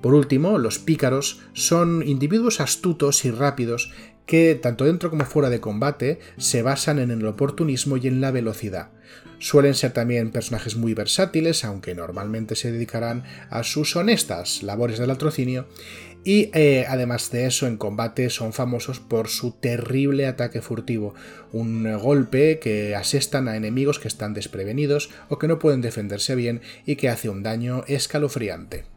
Por 0.00 0.14
último, 0.14 0.58
los 0.58 0.78
pícaros 0.80 1.40
son 1.52 2.02
individuos 2.04 2.60
astutos 2.60 3.24
y 3.24 3.30
rápidos 3.30 3.92
que, 4.26 4.54
tanto 4.54 4.84
dentro 4.84 5.10
como 5.10 5.24
fuera 5.24 5.48
de 5.48 5.60
combate, 5.60 6.18
se 6.38 6.62
basan 6.62 6.98
en 6.98 7.10
el 7.10 7.26
oportunismo 7.26 7.96
y 7.96 8.08
en 8.08 8.20
la 8.20 8.30
velocidad. 8.30 8.90
Suelen 9.42 9.74
ser 9.74 9.92
también 9.92 10.30
personajes 10.30 10.76
muy 10.76 10.94
versátiles, 10.94 11.64
aunque 11.64 11.96
normalmente 11.96 12.54
se 12.54 12.70
dedicarán 12.70 13.24
a 13.50 13.64
sus 13.64 13.96
honestas 13.96 14.62
labores 14.62 15.00
del 15.00 15.08
latrocinio, 15.08 15.66
y 16.22 16.50
eh, 16.54 16.86
además 16.88 17.28
de 17.32 17.46
eso 17.46 17.66
en 17.66 17.76
combate 17.76 18.30
son 18.30 18.52
famosos 18.52 19.00
por 19.00 19.26
su 19.26 19.50
terrible 19.50 20.28
ataque 20.28 20.62
furtivo, 20.62 21.16
un 21.52 21.92
golpe 21.98 22.60
que 22.60 22.94
asestan 22.94 23.48
a 23.48 23.56
enemigos 23.56 23.98
que 23.98 24.06
están 24.06 24.32
desprevenidos 24.32 25.10
o 25.28 25.40
que 25.40 25.48
no 25.48 25.58
pueden 25.58 25.80
defenderse 25.80 26.36
bien 26.36 26.60
y 26.86 26.94
que 26.94 27.08
hace 27.08 27.28
un 27.28 27.42
daño 27.42 27.82
escalofriante 27.88 28.91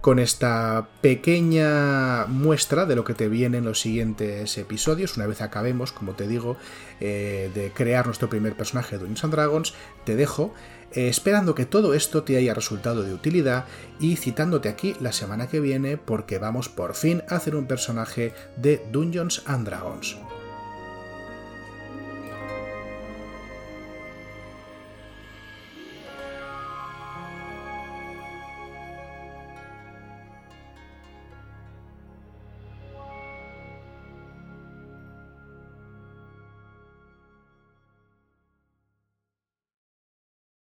con 0.00 0.18
esta 0.18 0.88
pequeña 1.00 2.26
muestra 2.26 2.86
de 2.86 2.96
lo 2.96 3.04
que 3.04 3.14
te 3.14 3.28
viene 3.28 3.58
en 3.58 3.64
los 3.64 3.80
siguientes 3.80 4.56
episodios. 4.56 5.16
Una 5.16 5.26
vez 5.26 5.42
acabemos, 5.42 5.92
como 5.92 6.12
te 6.12 6.26
digo, 6.26 6.56
eh, 7.00 7.50
de 7.54 7.70
crear 7.72 8.06
nuestro 8.06 8.28
primer 8.28 8.56
personaje 8.56 8.96
de 8.96 9.00
Dungeons 9.00 9.24
and 9.24 9.32
Dragons, 9.34 9.74
te 10.04 10.16
dejo 10.16 10.54
eh, 10.92 11.08
esperando 11.08 11.54
que 11.54 11.66
todo 11.66 11.94
esto 11.94 12.22
te 12.22 12.36
haya 12.36 12.54
resultado 12.54 13.02
de 13.02 13.14
utilidad 13.14 13.66
y 14.00 14.16
citándote 14.16 14.68
aquí 14.68 14.96
la 15.00 15.12
semana 15.12 15.48
que 15.48 15.60
viene 15.60 15.96
porque 15.98 16.38
vamos 16.38 16.68
por 16.68 16.94
fin 16.94 17.22
a 17.28 17.36
hacer 17.36 17.54
un 17.54 17.66
personaje 17.66 18.32
de 18.56 18.82
Dungeons 18.90 19.42
and 19.46 19.66
Dragons. 19.66 20.16